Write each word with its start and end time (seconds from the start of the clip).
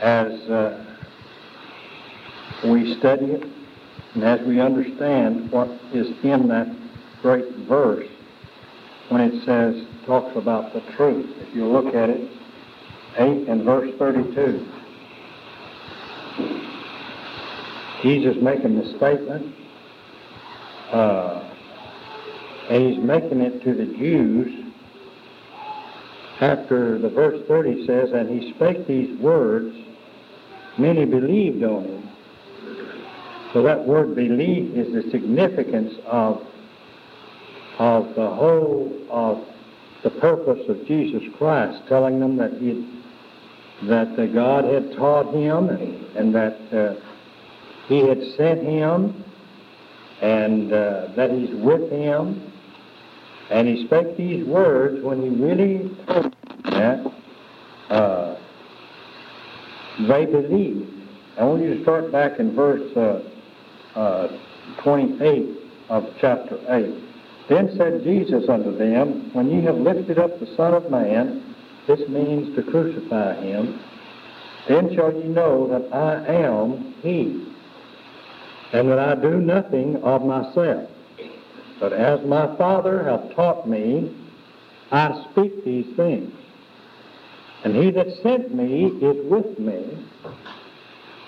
as 0.00 0.32
uh, 0.50 0.96
we 2.64 2.98
study 2.98 3.26
it 3.26 3.44
and 4.14 4.24
as 4.24 4.40
we 4.46 4.60
understand 4.60 5.50
what 5.52 5.68
is 5.92 6.08
in 6.24 6.48
that 6.48 6.68
great 7.22 7.48
verse 7.68 8.08
when 9.10 9.20
it 9.20 9.44
says, 9.44 9.74
talks 10.06 10.36
about 10.36 10.72
the 10.72 10.80
truth. 10.96 11.26
If 11.38 11.54
you 11.54 11.66
look 11.66 11.94
at 11.94 12.08
it, 12.08 12.30
8 13.16 13.48
and 13.48 13.64
verse 13.64 13.92
32. 13.98 14.66
Jesus 18.02 18.36
making 18.40 18.78
the 18.78 18.96
statement, 18.96 19.54
uh, 20.92 21.52
and 22.70 22.90
he's 22.90 23.04
making 23.04 23.40
it 23.40 23.62
to 23.64 23.74
the 23.74 23.86
Jews 23.86 24.72
after 26.40 26.98
the 26.98 27.10
verse 27.10 27.40
30 27.48 27.86
says, 27.86 28.10
And 28.12 28.30
he 28.30 28.52
spake 28.54 28.86
these 28.86 29.18
words, 29.18 29.76
many 30.80 31.04
believed 31.04 31.62
on 31.62 31.84
him. 31.84 32.10
So 33.52 33.62
that 33.62 33.84
word 33.84 34.14
believe 34.14 34.76
is 34.76 34.92
the 34.92 35.10
significance 35.10 35.94
of, 36.06 36.42
of 37.78 38.14
the 38.14 38.28
whole 38.28 38.96
of 39.10 39.44
the 40.02 40.10
purpose 40.10 40.60
of 40.68 40.86
Jesus 40.86 41.22
Christ, 41.36 41.82
telling 41.88 42.20
them 42.20 42.36
that 42.36 42.52
he 42.52 43.00
that 43.88 44.18
uh, 44.18 44.26
God 44.26 44.64
had 44.64 44.92
taught 44.92 45.34
him 45.34 45.68
and, 45.70 46.16
and 46.16 46.34
that 46.34 46.56
uh, 46.72 46.94
he 47.88 48.06
had 48.06 48.22
sent 48.36 48.62
him 48.62 49.24
and 50.20 50.72
uh, 50.72 51.08
that 51.16 51.30
he's 51.30 51.50
with 51.54 51.90
him. 51.90 52.52
And 53.50 53.66
he 53.66 53.86
spake 53.86 54.16
these 54.16 54.46
words 54.46 55.02
when 55.02 55.22
he 55.22 55.28
really 55.28 55.88
that 56.64 57.09
they 60.08 60.26
believed. 60.26 60.88
I 61.38 61.44
want 61.44 61.62
you 61.62 61.74
to 61.74 61.82
start 61.82 62.12
back 62.12 62.38
in 62.38 62.54
verse 62.54 62.96
uh, 62.96 63.98
uh, 63.98 64.38
28 64.82 65.56
of 65.88 66.06
chapter 66.20 66.58
8. 66.68 67.10
Then 67.48 67.74
said 67.76 68.04
Jesus 68.04 68.48
unto 68.48 68.76
them, 68.76 69.32
When 69.32 69.50
ye 69.50 69.62
have 69.64 69.76
lifted 69.76 70.18
up 70.18 70.38
the 70.38 70.46
Son 70.56 70.74
of 70.74 70.90
Man, 70.90 71.54
this 71.86 72.00
means 72.08 72.54
to 72.56 72.62
crucify 72.62 73.40
him, 73.40 73.80
then 74.68 74.94
shall 74.94 75.12
ye 75.12 75.24
know 75.24 75.66
that 75.68 75.92
I 75.92 76.26
am 76.26 76.94
he, 77.02 77.46
and 78.72 78.88
that 78.88 78.98
I 78.98 79.14
do 79.16 79.40
nothing 79.40 79.96
of 80.02 80.22
myself. 80.24 80.88
But 81.80 81.92
as 81.92 82.24
my 82.26 82.54
Father 82.56 83.02
hath 83.02 83.34
taught 83.34 83.68
me, 83.68 84.14
I 84.92 85.26
speak 85.30 85.64
these 85.64 85.96
things. 85.96 86.32
And 87.64 87.76
he 87.76 87.90
that 87.90 88.06
sent 88.22 88.54
me 88.54 88.86
is 88.86 89.30
with 89.30 89.58
me. 89.58 90.06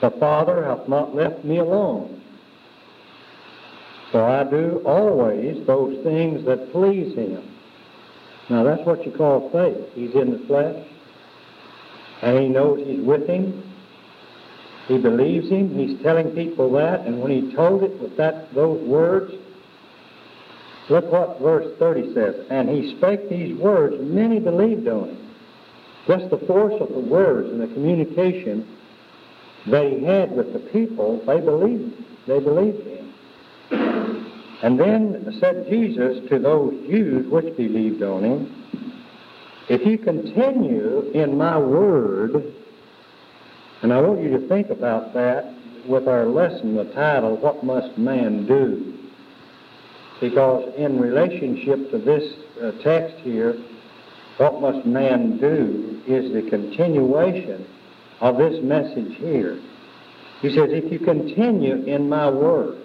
The 0.00 0.10
Father 0.18 0.64
hath 0.64 0.88
not 0.88 1.14
left 1.14 1.44
me 1.44 1.58
alone. 1.58 2.22
For 4.10 4.22
I 4.22 4.44
do 4.44 4.82
always 4.84 5.66
those 5.66 6.02
things 6.04 6.44
that 6.46 6.72
please 6.72 7.14
him. 7.14 7.48
Now 8.50 8.64
that's 8.64 8.84
what 8.84 9.06
you 9.06 9.12
call 9.12 9.50
faith. 9.50 9.88
He's 9.94 10.14
in 10.14 10.32
the 10.32 10.46
flesh, 10.46 10.86
and 12.22 12.38
he 12.38 12.48
knows 12.48 12.86
he's 12.86 13.00
with 13.00 13.26
him. 13.26 13.62
He 14.88 14.98
believes 14.98 15.48
him. 15.48 15.78
He's 15.78 16.02
telling 16.02 16.32
people 16.34 16.70
that, 16.72 17.00
and 17.06 17.20
when 17.22 17.30
he 17.30 17.54
told 17.54 17.82
it 17.82 17.98
with 18.00 18.16
that 18.16 18.52
those 18.54 18.82
words, 18.86 19.32
look 20.90 21.10
what 21.10 21.40
verse 21.40 21.72
30 21.78 22.12
says. 22.14 22.34
And 22.50 22.68
he 22.68 22.96
spake 22.96 23.30
these 23.30 23.56
words, 23.56 23.96
many 24.00 24.40
believed 24.40 24.88
on 24.88 25.10
him. 25.10 25.21
Just 26.06 26.30
the 26.30 26.38
force 26.38 26.74
of 26.80 26.88
the 26.88 27.00
words 27.00 27.48
and 27.50 27.60
the 27.60 27.68
communication 27.68 28.66
he 29.64 30.04
had 30.04 30.32
with 30.32 30.52
the 30.52 30.58
people, 30.72 31.22
they 31.26 31.40
believed. 31.40 31.94
They 32.26 32.40
believed 32.40 32.86
him. 32.86 33.02
And 34.62 34.78
then 34.78 35.36
said 35.40 35.66
Jesus 35.68 36.28
to 36.28 36.38
those 36.38 36.72
Jews 36.86 37.30
which 37.30 37.56
believed 37.56 38.02
on 38.02 38.24
him, 38.24 38.64
If 39.68 39.86
you 39.86 39.98
continue 39.98 41.10
in 41.14 41.36
my 41.36 41.58
word, 41.58 42.54
and 43.82 43.92
I 43.92 44.00
want 44.00 44.22
you 44.22 44.30
to 44.38 44.48
think 44.48 44.70
about 44.70 45.14
that 45.14 45.52
with 45.88 46.06
our 46.06 46.26
lesson, 46.26 46.76
the 46.76 46.84
title, 46.92 47.36
What 47.36 47.64
Must 47.64 47.98
Man 47.98 48.46
Do? 48.46 48.98
Because 50.20 50.72
in 50.76 51.00
relationship 51.00 51.90
to 51.90 51.98
this 51.98 52.34
uh, 52.62 52.70
text 52.82 53.16
here, 53.18 53.56
what 54.38 54.60
must 54.60 54.86
man 54.86 55.38
do 55.38 56.02
is 56.06 56.32
the 56.32 56.48
continuation 56.50 57.66
of 58.20 58.38
this 58.38 58.62
message 58.62 59.16
here. 59.16 59.60
He 60.40 60.48
says, 60.48 60.70
If 60.70 60.90
you 60.90 60.98
continue 60.98 61.84
in 61.84 62.08
my 62.08 62.30
word, 62.30 62.78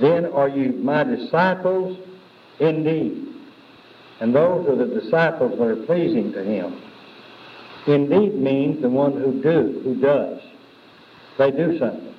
then 0.00 0.26
are 0.26 0.48
you 0.48 0.72
my 0.72 1.04
disciples 1.04 1.98
indeed. 2.60 3.28
And 4.20 4.34
those 4.34 4.68
are 4.68 4.76
the 4.76 5.00
disciples 5.00 5.58
that 5.58 5.64
are 5.64 5.86
pleasing 5.86 6.32
to 6.32 6.44
him. 6.44 6.80
Indeed 7.86 8.34
means 8.34 8.80
the 8.80 8.88
one 8.88 9.12
who 9.12 9.42
do, 9.42 9.80
who 9.82 10.00
does. 10.00 10.40
They 11.38 11.50
do 11.50 11.78
something. 11.78 12.14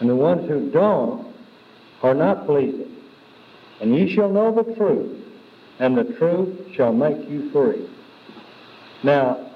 And 0.00 0.08
the 0.08 0.16
ones 0.16 0.48
who 0.48 0.70
don't 0.70 1.34
are 2.02 2.14
not 2.14 2.46
pleasing. 2.46 2.96
And 3.80 3.94
ye 3.94 4.14
shall 4.14 4.30
know 4.30 4.54
the 4.54 4.74
truth, 4.74 5.24
and 5.78 5.96
the 5.96 6.04
truth 6.18 6.74
shall 6.74 6.92
make 6.92 7.28
you 7.28 7.50
free. 7.50 7.88
Now, 9.04 9.50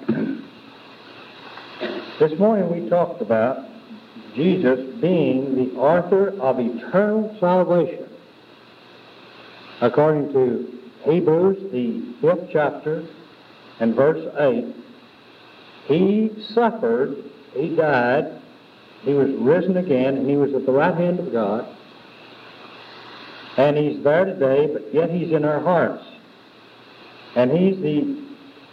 this 2.19 2.37
morning 2.39 2.71
we 2.71 2.89
talked 2.89 3.21
about 3.21 3.65
Jesus 4.35 4.79
being 5.01 5.55
the 5.55 5.75
author 5.77 6.29
of 6.41 6.59
eternal 6.59 7.35
salvation. 7.39 8.07
According 9.81 10.31
to 10.33 10.79
Hebrews, 11.03 11.71
the 11.71 12.15
fifth 12.21 12.49
chapter 12.53 13.05
and 13.79 13.93
verse 13.95 14.25
8, 14.39 14.75
he 15.87 16.31
suffered, 16.53 17.17
he 17.53 17.75
died, 17.75 18.39
he 19.01 19.13
was 19.13 19.29
risen 19.37 19.75
again, 19.75 20.15
and 20.15 20.29
he 20.29 20.37
was 20.37 20.53
at 20.53 20.65
the 20.65 20.71
right 20.71 20.95
hand 20.95 21.19
of 21.19 21.31
God. 21.33 21.67
And 23.57 23.77
he's 23.77 24.01
there 24.03 24.25
today, 24.25 24.67
but 24.71 24.93
yet 24.93 25.11
he's 25.11 25.31
in 25.31 25.43
our 25.43 25.59
hearts. 25.59 26.03
And 27.35 27.51
he's 27.51 27.81
the 27.81 28.23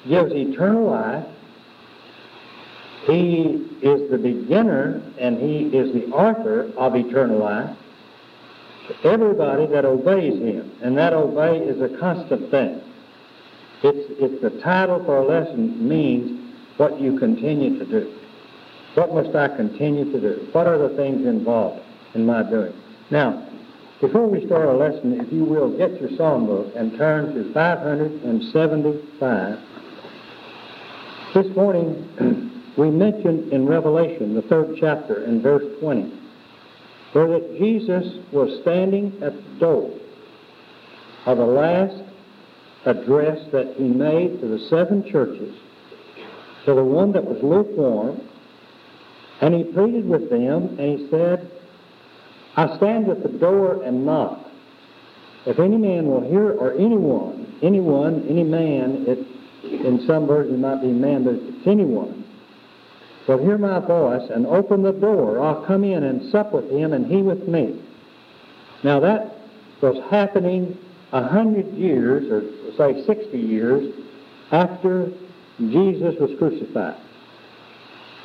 gives 0.08 0.32
eternal 0.32 0.90
life 0.90 1.26
he 3.06 3.66
is 3.82 4.10
the 4.10 4.18
beginner 4.18 5.02
and 5.18 5.38
He 5.38 5.76
is 5.76 5.92
the 5.92 6.06
author 6.12 6.70
of 6.76 6.94
eternal 6.94 7.38
life 7.38 7.76
everybody 9.04 9.66
that 9.68 9.84
obeys 9.84 10.40
Him. 10.40 10.72
And 10.82 10.98
that 10.98 11.12
obey 11.12 11.58
is 11.58 11.80
a 11.80 11.96
constant 11.98 12.50
thing. 12.50 12.80
It's, 13.82 14.12
it's 14.20 14.42
the 14.42 14.60
title 14.60 15.02
for 15.04 15.18
a 15.18 15.26
lesson 15.26 15.88
means 15.88 16.54
what 16.76 17.00
you 17.00 17.18
continue 17.18 17.78
to 17.78 17.84
do. 17.84 18.14
What 18.94 19.14
must 19.14 19.34
I 19.34 19.48
continue 19.56 20.10
to 20.12 20.20
do? 20.20 20.48
What 20.52 20.66
are 20.66 20.76
the 20.76 20.96
things 20.96 21.24
involved 21.26 21.82
in 22.14 22.26
my 22.26 22.42
doing? 22.42 22.74
Now, 23.10 23.48
before 24.00 24.26
we 24.26 24.44
start 24.46 24.66
our 24.66 24.76
lesson, 24.76 25.20
if 25.20 25.30
you 25.30 25.44
will, 25.44 25.76
get 25.76 26.00
your 26.00 26.08
songbook 26.10 26.74
and 26.74 26.96
turn 26.96 27.34
to 27.34 27.52
575. 27.52 29.58
This 31.34 31.54
morning, 31.54 32.64
we 32.78 32.90
mentioned 32.90 33.52
in 33.52 33.66
Revelation, 33.66 34.34
the 34.34 34.40
third 34.42 34.76
chapter, 34.80 35.24
in 35.24 35.42
verse 35.42 35.64
20, 35.80 36.18
where 37.12 37.28
that 37.28 37.58
Jesus 37.58 38.06
was 38.32 38.62
standing 38.62 39.12
at 39.22 39.34
the 39.34 39.58
door 39.60 39.90
of 41.26 41.36
the 41.36 41.44
last 41.44 42.02
address 42.86 43.38
that 43.52 43.74
he 43.76 43.84
made 43.84 44.40
to 44.40 44.48
the 44.48 44.60
seven 44.70 45.04
churches, 45.12 45.54
to 46.64 46.72
the 46.72 46.82
one 46.82 47.12
that 47.12 47.22
was 47.22 47.36
lukewarm, 47.42 48.18
and 49.42 49.54
he 49.54 49.64
pleaded 49.64 50.08
with 50.08 50.30
them, 50.30 50.78
and 50.78 50.98
he 50.98 51.06
said, 51.10 51.50
I 52.56 52.76
stand 52.76 53.08
at 53.08 53.22
the 53.22 53.28
door 53.28 53.82
and 53.82 54.04
knock. 54.04 54.46
If 55.46 55.58
any 55.58 55.76
man 55.76 56.06
will 56.06 56.28
hear, 56.28 56.52
or 56.52 56.74
anyone, 56.74 57.58
anyone, 57.62 58.26
any 58.28 58.44
man, 58.44 59.04
it, 59.06 59.18
in 59.64 60.04
some 60.06 60.26
versions 60.26 60.54
it 60.54 60.58
might 60.58 60.82
be 60.82 60.88
man, 60.88 61.24
but 61.24 61.34
it's 61.34 61.66
anyone, 61.66 62.24
will 63.26 63.38
hear 63.38 63.58
my 63.58 63.78
voice 63.78 64.28
and 64.30 64.46
open 64.46 64.82
the 64.82 64.92
door, 64.92 65.42
I'll 65.42 65.64
come 65.64 65.84
in 65.84 66.02
and 66.02 66.30
sup 66.30 66.52
with 66.52 66.68
him 66.70 66.92
and 66.92 67.06
he 67.06 67.22
with 67.22 67.46
me. 67.46 67.80
Now 68.82 69.00
that 69.00 69.36
was 69.80 70.02
happening 70.10 70.76
a 71.12 71.26
hundred 71.26 71.72
years, 71.74 72.30
or 72.30 72.42
say 72.76 73.04
sixty 73.06 73.38
years, 73.38 73.94
after 74.50 75.12
Jesus 75.58 76.14
was 76.20 76.30
crucified. 76.38 77.00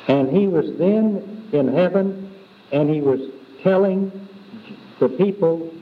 And 0.08 0.28
he 0.36 0.46
was 0.48 0.66
then 0.78 1.48
in 1.52 1.68
heaven 1.68 2.34
and 2.72 2.90
he 2.90 3.00
was 3.00 3.20
telling 3.62 4.10
the 5.00 5.08
people 5.08 5.72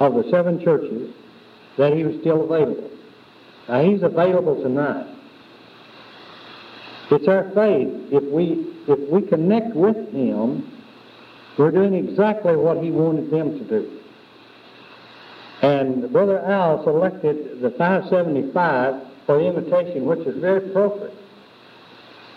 of 0.00 0.14
the 0.14 0.24
seven 0.30 0.62
churches 0.62 1.14
that 1.78 1.92
he 1.92 2.04
was 2.04 2.14
still 2.20 2.44
available. 2.44 2.90
Now 3.68 3.82
he's 3.82 4.02
available 4.02 4.62
tonight. 4.62 5.14
It's 7.10 7.28
our 7.28 7.50
faith. 7.54 7.88
If 8.12 8.24
we 8.32 8.74
if 8.88 9.10
we 9.10 9.22
connect 9.22 9.74
with 9.74 9.96
Him, 10.12 10.70
we're 11.58 11.70
doing 11.70 11.94
exactly 11.94 12.56
what 12.56 12.82
He 12.82 12.90
wanted 12.90 13.30
them 13.30 13.58
to 13.58 13.64
do. 13.64 14.00
And 15.62 16.12
Brother 16.12 16.40
Al 16.40 16.82
selected 16.84 17.60
the 17.62 17.70
575 17.78 19.02
for 19.26 19.38
the 19.38 19.46
invitation, 19.46 20.04
which 20.06 20.26
is 20.26 20.40
very 20.40 20.70
appropriate 20.70 21.14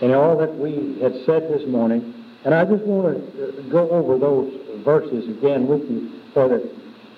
in 0.01 0.13
all 0.13 0.37
that 0.37 0.53
we 0.55 0.99
had 1.01 1.13
said 1.25 1.43
this 1.49 1.67
morning. 1.67 2.16
And 2.47 2.55
I 2.55 2.63
just 2.63 2.85
want 2.85 3.35
to 3.35 3.43
uh, 3.43 3.61
go 3.63 3.89
over 3.89 4.17
those 4.17 4.53
verses 4.85 5.27
again 5.27 5.67
with 5.67 5.81
you 5.81 6.09
so 6.33 6.47
that 6.47 6.63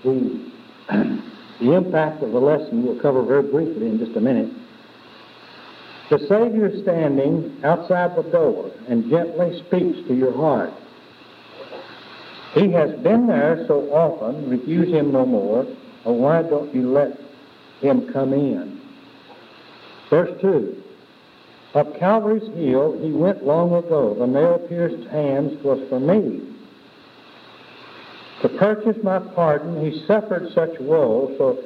the, 0.04 0.52
the 1.60 1.72
impact 1.72 2.24
of 2.24 2.32
the 2.32 2.40
lesson 2.40 2.84
we'll 2.84 3.00
cover 3.00 3.22
very 3.22 3.44
briefly 3.44 3.90
in 3.90 4.00
just 4.00 4.18
a 4.18 4.22
minute. 4.22 4.52
The 6.10 6.18
Savior 6.28 6.72
standing 6.82 7.64
outside 7.64 8.18
the 8.18 8.28
door 8.32 8.72
and 8.88 9.08
gently 9.08 9.60
speaks 9.68 10.00
to 10.08 10.16
your 10.16 10.36
heart. 10.36 10.74
He 12.56 12.72
has 12.72 13.00
been 13.02 13.28
there 13.28 13.66
so 13.68 13.82
often, 13.94 14.50
refuse 14.50 14.90
him 14.92 15.12
no 15.12 15.28
more, 15.28 15.68
or 16.06 16.18
why 16.18 16.42
don't 16.42 16.74
you 16.74 16.92
let 16.92 17.20
him 17.82 18.12
come 18.12 18.34
in? 18.34 18.82
Verse 20.10 20.42
2. 20.42 20.79
Up 21.76 22.00
Calvary's 22.00 22.48
hill 22.56 22.98
he 23.00 23.12
went 23.12 23.46
long 23.46 23.74
ago. 23.76 24.16
The 24.18 24.26
nail-pierced 24.26 25.08
hands 25.10 25.64
was 25.64 25.80
for 25.90 26.00
me. 26.00 26.56
To 28.42 28.50
purchase 28.50 28.98
my 29.04 29.20
pardon, 29.20 29.80
he 29.84 30.06
suffered 30.08 30.50
such 30.56 30.80
woe 30.80 31.36
so 31.38 31.64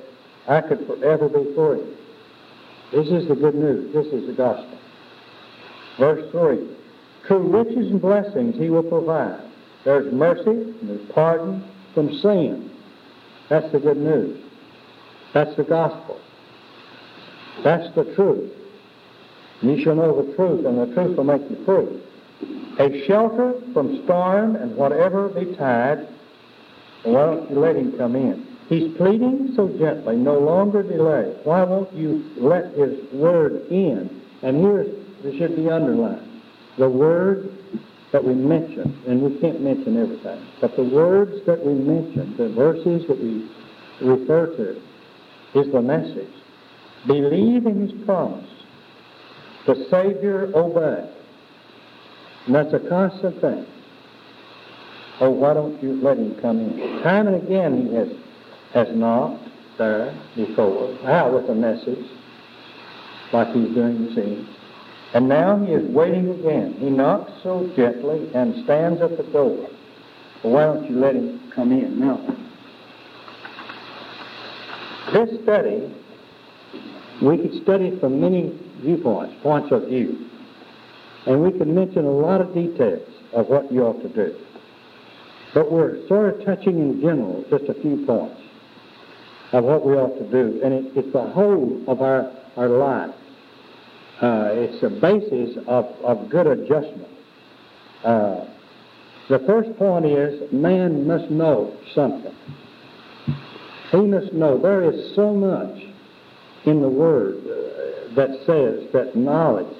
I 0.47 0.61
could 0.61 0.85
forever 0.87 1.29
be 1.29 1.53
free. 1.55 1.95
This 2.91 3.07
is 3.07 3.27
the 3.29 3.35
good 3.35 3.55
news. 3.55 3.93
This 3.93 4.07
is 4.07 4.27
the 4.27 4.33
gospel. 4.33 4.77
Verse 5.99 6.29
3. 6.31 6.77
True 7.27 7.47
riches 7.47 7.91
and 7.91 8.01
blessings 8.01 8.55
he 8.55 8.69
will 8.69 8.83
provide. 8.83 9.39
There's 9.85 10.11
mercy 10.13 10.49
and 10.49 10.89
there's 10.89 11.11
pardon 11.11 11.63
from 11.93 12.11
sin. 12.21 12.71
That's 13.49 13.71
the 13.71 13.79
good 13.79 13.97
news. 13.97 14.43
That's 15.33 15.55
the 15.55 15.63
gospel. 15.63 16.19
That's 17.63 17.93
the 17.95 18.13
truth. 18.15 18.51
You 19.63 19.81
shall 19.81 19.95
know 19.95 20.21
the 20.21 20.35
truth, 20.35 20.65
and 20.65 20.77
the 20.77 20.93
truth 20.93 21.15
will 21.15 21.23
make 21.23 21.41
you 21.49 21.63
free. 21.65 22.03
A 22.79 23.07
shelter 23.07 23.53
from 23.73 24.03
storm 24.03 24.57
and 24.57 24.75
whatever 24.75 25.29
betide, 25.29 26.07
don't 27.03 27.49
you 27.49 27.59
let 27.59 27.77
him 27.77 27.97
come 27.97 28.15
in? 28.15 28.45
He's 28.67 28.95
pleading 28.97 29.53
so 29.55 29.69
gently, 29.77 30.17
no 30.17 30.37
longer 30.39 30.83
delay. 30.83 31.37
Why 31.43 31.63
won't 31.63 31.93
you 31.93 32.29
let 32.37 32.73
his 32.73 33.11
word 33.13 33.67
in? 33.69 34.21
And 34.41 34.57
here's, 34.57 34.87
this 35.23 35.35
should 35.37 35.55
be 35.55 35.69
underlined. 35.69 36.41
The 36.77 36.89
word 36.89 37.49
that 38.11 38.23
we 38.23 38.33
mention, 38.33 39.01
and 39.07 39.21
we 39.21 39.39
can't 39.39 39.61
mention 39.61 40.01
everything, 40.01 40.45
but 40.59 40.75
the 40.75 40.83
words 40.83 41.45
that 41.45 41.63
we 41.65 41.73
mention, 41.73 42.35
the 42.37 42.49
verses 42.49 43.07
that 43.07 43.17
we 43.17 43.49
refer 44.01 44.47
to, 44.57 45.59
is 45.59 45.71
the 45.71 45.81
message. 45.81 46.33
Believe 47.07 47.65
in 47.65 47.87
his 47.87 48.05
promise. 48.05 48.49
The 49.65 49.87
Savior 49.89 50.51
obey. 50.55 51.09
And 52.45 52.55
that's 52.55 52.73
a 52.73 52.79
constant 52.89 53.39
thing. 53.39 53.65
Oh, 55.19 55.29
why 55.29 55.53
don't 55.53 55.81
you 55.81 55.93
let 56.01 56.17
him 56.17 56.35
come 56.41 56.59
in? 56.59 57.01
Time 57.03 57.27
and 57.27 57.41
again 57.41 57.87
he 57.87 57.93
has, 57.95 58.09
has 58.73 58.95
knocked 58.95 59.47
there 59.77 60.13
before, 60.35 60.97
out 61.07 61.33
with 61.33 61.49
a 61.49 61.55
message, 61.55 62.05
like 63.31 63.47
he's 63.53 63.73
doing 63.73 64.05
this 64.05 64.17
evening. 64.17 64.47
And 65.13 65.29
now 65.29 65.63
he 65.63 65.71
is 65.71 65.87
waiting 65.91 66.29
again. 66.29 66.73
He 66.79 66.89
knocks 66.89 67.31
so 67.43 67.71
gently 67.75 68.33
and 68.33 68.63
stands 68.63 68.99
at 69.01 69.15
the 69.15 69.23
door. 69.31 69.69
Well, 70.43 70.53
why 70.53 70.63
don't 70.65 70.89
you 70.89 70.99
let 70.99 71.15
him 71.15 71.51
come 71.53 71.71
in 71.71 71.99
now? 71.99 72.17
This 75.13 75.29
study, 75.43 75.93
we 77.25 77.37
could 77.37 77.63
study 77.63 77.85
it 77.85 77.99
from 77.99 78.19
many 78.19 78.59
viewpoints, 78.81 79.35
points 79.41 79.71
of 79.71 79.87
view. 79.87 80.29
And 81.25 81.41
we 81.41 81.51
could 81.51 81.67
mention 81.67 82.05
a 82.05 82.11
lot 82.11 82.41
of 82.41 82.53
details 82.53 83.07
of 83.33 83.47
what 83.47 83.71
you 83.71 83.83
ought 83.83 84.01
to 84.01 84.09
do. 84.09 84.35
But 85.53 85.71
we're 85.71 86.05
sort 86.07 86.33
of 86.33 86.45
touching 86.45 86.79
in 86.79 86.99
general 86.99 87.45
just 87.49 87.65
a 87.65 87.73
few 87.81 88.05
points 88.05 88.41
of 89.53 89.63
what 89.63 89.85
we 89.85 89.93
ought 89.93 90.17
to 90.17 90.31
do. 90.31 90.61
And 90.63 90.73
it, 90.73 90.91
it's 90.95 91.13
the 91.13 91.21
whole 91.21 91.83
of 91.87 92.01
our, 92.01 92.31
our 92.57 92.67
life. 92.67 93.15
Uh, 94.21 94.49
it's 94.53 94.81
the 94.81 94.89
basis 94.89 95.57
of, 95.67 95.85
of 96.03 96.29
good 96.29 96.47
adjustment. 96.47 97.07
Uh, 98.03 98.45
the 99.29 99.39
first 99.47 99.77
point 99.77 100.05
is 100.05 100.51
man 100.51 101.07
must 101.07 101.29
know 101.29 101.77
something. 101.95 102.35
He 103.91 104.01
must 104.01 104.33
know 104.33 104.57
there 104.57 104.83
is 104.83 105.15
so 105.15 105.33
much 105.33 105.92
in 106.65 106.81
the 106.81 106.89
Word 106.89 107.37
uh, 107.45 108.15
that 108.15 108.29
says 108.45 108.91
that 108.93 109.15
knowledge, 109.15 109.75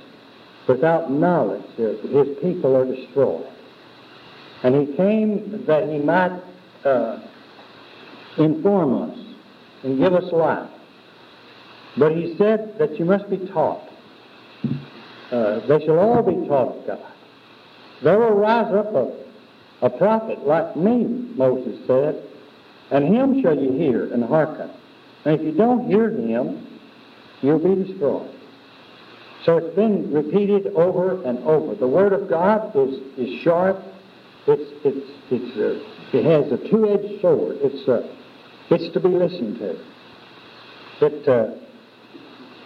without 0.68 1.12
knowledge, 1.12 1.66
uh, 1.80 2.08
his 2.08 2.38
people 2.42 2.76
are 2.76 2.86
destroyed. 2.86 3.48
And 4.64 4.88
he 4.88 4.96
came 4.96 5.66
that 5.66 5.90
he 5.90 6.00
might 6.00 6.42
uh, 6.86 7.20
inform 8.38 9.12
us 9.12 9.18
and 9.84 10.00
give 10.00 10.14
us 10.14 10.32
life. 10.32 10.70
But 11.98 12.16
he 12.16 12.36
said 12.38 12.78
that 12.80 12.98
you 12.98 13.06
must 13.06 13.30
be 13.30 13.38
taught. 13.38 13.88
Uh, 15.32 15.66
they 15.68 15.86
shall 15.86 16.00
all 16.00 16.24
be 16.24 16.48
taught 16.48 16.78
of 16.78 16.88
God. 16.88 17.14
There 18.04 18.20
will 18.20 18.36
rise 18.36 18.74
up 18.74 18.94
a, 18.94 19.12
a 19.82 19.90
prophet 19.90 20.46
like 20.46 20.76
me, 20.76 21.32
Moses 21.36 21.80
said, 21.88 22.24
and 22.92 23.14
him 23.14 23.42
shall 23.42 23.58
you 23.58 23.72
hear 23.72 24.12
and 24.14 24.24
hearken. 24.24 24.70
And 25.26 25.40
if 25.40 25.42
you 25.42 25.52
don't 25.54 25.88
hear 25.88 26.10
him, 26.10 26.73
you'll 27.44 27.60
be 27.60 27.84
destroyed. 27.84 28.34
So 29.46 29.58
it's 29.58 29.76
been 29.76 30.12
repeated 30.12 30.68
over 30.68 31.22
and 31.24 31.40
over. 31.40 31.76
The 31.76 31.88
Word 31.88 32.14
of 32.14 32.30
God 32.30 32.76
is, 32.76 32.96
is 33.18 33.42
sharp. 33.44 33.78
It's, 34.48 34.72
it's, 34.86 35.12
it's, 35.30 35.58
uh, 35.58 36.18
it 36.18 36.26
has 36.26 36.52
a 36.52 36.70
two-edged 36.70 37.22
sword. 37.22 37.58
It's, 37.60 37.88
uh, 37.88 38.08
it's 38.72 38.94
to 38.94 39.00
be 39.00 39.10
listened 39.10 39.60
to. 39.60 39.72
It, 41.06 41.28
uh, 41.28 41.56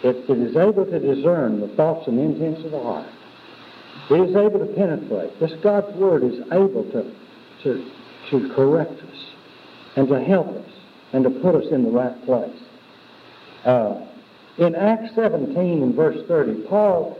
it, 0.04 0.30
it 0.30 0.38
is 0.38 0.56
able 0.56 0.86
to 0.86 0.98
discern 1.00 1.60
the 1.60 1.68
thoughts 1.74 2.06
and 2.06 2.18
intents 2.20 2.64
of 2.64 2.70
the 2.70 2.80
heart. 2.80 3.08
It 4.10 4.30
is 4.30 4.36
able 4.36 4.60
to 4.60 4.72
penetrate. 4.74 5.40
This 5.40 5.52
God's 5.62 5.94
Word 5.96 6.22
is 6.22 6.38
able 6.52 6.84
to, 6.92 7.12
to, 7.64 7.90
to 8.30 8.54
correct 8.54 8.92
us 8.92 9.26
and 9.96 10.06
to 10.08 10.20
help 10.20 10.46
us 10.46 10.70
and 11.12 11.24
to 11.24 11.30
put 11.30 11.56
us 11.56 11.64
in 11.72 11.82
the 11.82 11.90
right 11.90 12.24
place. 12.24 12.56
Uh, 13.64 14.06
in 14.58 14.74
Acts 14.74 15.14
17 15.14 15.54
and 15.82 15.94
verse 15.94 16.18
30, 16.26 16.62
Paul 16.68 17.18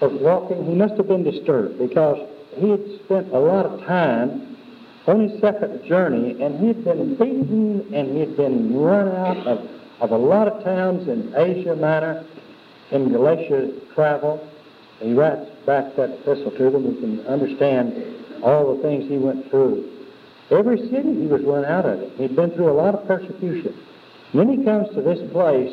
was 0.00 0.12
walking, 0.20 0.64
he 0.64 0.74
must 0.74 0.94
have 0.94 1.08
been 1.08 1.22
disturbed 1.22 1.78
because 1.78 2.16
he 2.56 2.70
had 2.70 2.80
spent 3.04 3.32
a 3.32 3.38
lot 3.38 3.66
of 3.66 3.80
time 3.86 4.56
on 5.06 5.28
his 5.28 5.40
second 5.40 5.84
journey 5.86 6.42
and 6.42 6.58
he 6.60 6.68
had 6.68 6.84
been 6.84 7.14
beaten 7.16 7.94
and 7.94 8.12
he 8.12 8.20
had 8.20 8.36
been 8.36 8.74
run 8.74 9.08
out 9.08 9.36
of, 9.46 9.68
of 10.00 10.10
a 10.12 10.16
lot 10.16 10.48
of 10.48 10.64
towns 10.64 11.06
in 11.08 11.34
Asia 11.36 11.76
Minor, 11.76 12.24
in 12.90 13.12
Galatia 13.12 13.72
travel. 13.94 14.50
He 15.00 15.12
writes 15.12 15.50
back 15.66 15.94
that 15.96 16.10
epistle 16.10 16.52
to 16.52 16.70
them. 16.70 16.86
We 16.88 17.00
can 17.00 17.26
understand 17.26 18.42
all 18.42 18.76
the 18.76 18.82
things 18.82 19.10
he 19.10 19.18
went 19.18 19.50
through. 19.50 19.90
Every 20.50 20.78
city 20.88 21.20
he 21.20 21.26
was 21.26 21.42
run 21.44 21.64
out 21.64 21.84
of 21.84 22.00
it. 22.00 22.12
He'd 22.16 22.36
been 22.36 22.50
through 22.52 22.70
a 22.70 22.76
lot 22.76 22.94
of 22.94 23.06
persecution. 23.06 23.74
And 24.32 24.40
then 24.40 24.58
he 24.58 24.64
comes 24.64 24.88
to 24.94 25.02
this 25.02 25.18
place 25.32 25.72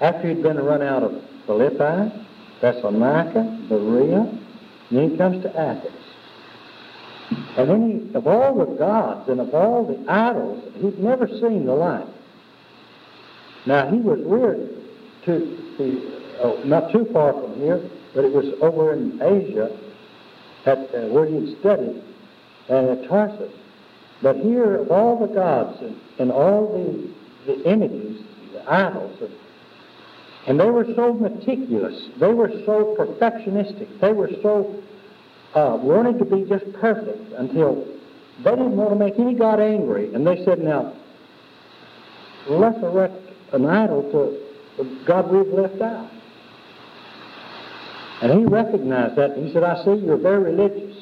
after 0.00 0.28
he'd 0.28 0.42
been 0.42 0.58
run 0.58 0.82
out 0.82 1.02
of 1.02 1.22
Philippi, 1.46 2.12
Thessalonica, 2.60 3.66
Berea, 3.68 4.20
and 4.20 4.98
then 4.98 5.10
he 5.10 5.16
comes 5.16 5.42
to 5.42 5.58
Athens. 5.58 5.94
And 7.56 7.68
then 7.68 7.90
he, 7.90 8.14
of 8.14 8.26
all 8.26 8.54
the 8.54 8.76
gods 8.76 9.28
and 9.28 9.40
of 9.40 9.54
all 9.54 9.84
the 9.84 10.10
idols, 10.10 10.72
he'd 10.76 10.98
never 10.98 11.26
seen 11.26 11.66
the 11.66 11.72
like. 11.72 12.06
Now 13.66 13.90
he 13.90 13.98
was 13.98 14.20
reared 14.24 14.70
to 15.26 15.58
oh, 16.40 16.62
not 16.64 16.90
too 16.92 17.06
far 17.12 17.32
from 17.32 17.56
here, 17.56 17.82
but 18.14 18.24
it 18.24 18.32
was 18.32 18.46
over 18.62 18.94
in 18.94 19.20
Asia 19.20 19.76
at 20.64 20.78
uh, 20.94 21.08
where 21.08 21.26
he'd 21.26 21.58
studied, 21.60 22.02
and 22.68 22.88
at 22.88 23.08
Tarsus. 23.08 23.52
But 24.22 24.36
here, 24.36 24.76
of 24.76 24.90
all 24.90 25.18
the 25.18 25.32
gods 25.32 25.78
and, 25.80 25.96
and 26.18 26.32
all 26.32 26.72
the, 26.72 27.52
the 27.52 27.70
images, 27.70 28.22
the 28.52 28.72
idols, 28.72 29.16
and, 29.20 29.30
and 30.48 30.58
they 30.58 30.70
were 30.70 30.86
so 30.96 31.12
meticulous, 31.12 32.08
they 32.18 32.32
were 32.32 32.50
so 32.64 32.96
perfectionistic, 32.98 34.00
they 34.00 34.12
were 34.14 34.30
so 34.42 34.82
uh, 35.54 35.76
wanting 35.76 36.18
to 36.18 36.24
be 36.24 36.48
just 36.48 36.64
perfect 36.80 37.32
until 37.36 37.84
they 38.42 38.50
didn't 38.52 38.74
want 38.74 38.90
to 38.90 38.96
make 38.96 39.18
any 39.18 39.34
god 39.34 39.60
angry. 39.60 40.14
And 40.14 40.26
they 40.26 40.42
said, 40.46 40.60
now, 40.60 40.94
let's 42.48 42.78
erect 42.78 43.14
an 43.52 43.66
idol 43.66 44.02
to 44.10 44.82
the 44.82 45.04
God 45.06 45.30
we've 45.30 45.52
left 45.52 45.82
out. 45.82 46.10
And 48.22 48.40
he 48.40 48.46
recognized 48.46 49.16
that. 49.16 49.36
He 49.36 49.52
said, 49.52 49.64
I 49.64 49.84
see 49.84 50.02
you're 50.02 50.16
very 50.16 50.54
religious. 50.54 50.96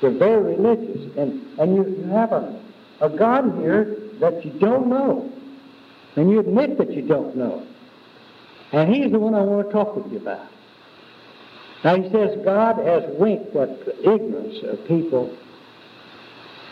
You're 0.00 0.18
very 0.18 0.56
religious. 0.56 1.14
And, 1.18 1.58
and 1.58 1.76
you, 1.76 1.96
you 1.98 2.04
have 2.10 2.32
a, 2.32 2.62
a 3.02 3.10
God 3.10 3.58
here 3.60 3.96
that 4.20 4.42
you 4.46 4.58
don't 4.58 4.88
know. 4.88 5.30
And 6.16 6.30
you 6.30 6.40
admit 6.40 6.78
that 6.78 6.90
you 6.90 7.02
don't 7.02 7.36
know. 7.36 7.66
And 8.74 8.92
he's 8.92 9.12
the 9.12 9.20
one 9.20 9.36
I 9.36 9.40
want 9.40 9.68
to 9.68 9.72
talk 9.72 9.94
with 9.94 10.10
you 10.10 10.18
about. 10.18 10.48
Now 11.84 11.94
he 11.94 12.10
says 12.10 12.36
God 12.44 12.84
has 12.84 13.04
winked 13.20 13.54
at 13.54 13.84
the 13.84 13.96
ignorance 14.00 14.56
of 14.64 14.84
people, 14.88 15.36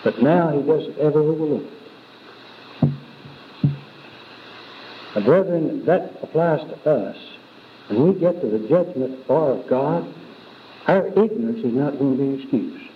but 0.02 0.20
now 0.20 0.50
he 0.50 0.66
doesn't 0.66 0.98
ever 0.98 1.20
overlook 1.20 1.62
it. 1.62 2.88
Now, 5.14 5.24
brethren, 5.24 5.84
that 5.86 6.14
applies 6.22 6.60
to 6.70 6.90
us. 6.90 7.16
When 7.88 8.14
we 8.14 8.18
get 8.18 8.40
to 8.40 8.48
the 8.48 8.66
judgment 8.68 9.28
bar 9.28 9.52
of 9.52 9.68
God, 9.68 10.12
our 10.88 11.06
ignorance 11.06 11.64
is 11.64 11.72
not 11.72 11.98
going 12.00 12.16
to 12.16 12.36
be 12.36 12.42
excused. 12.42 12.90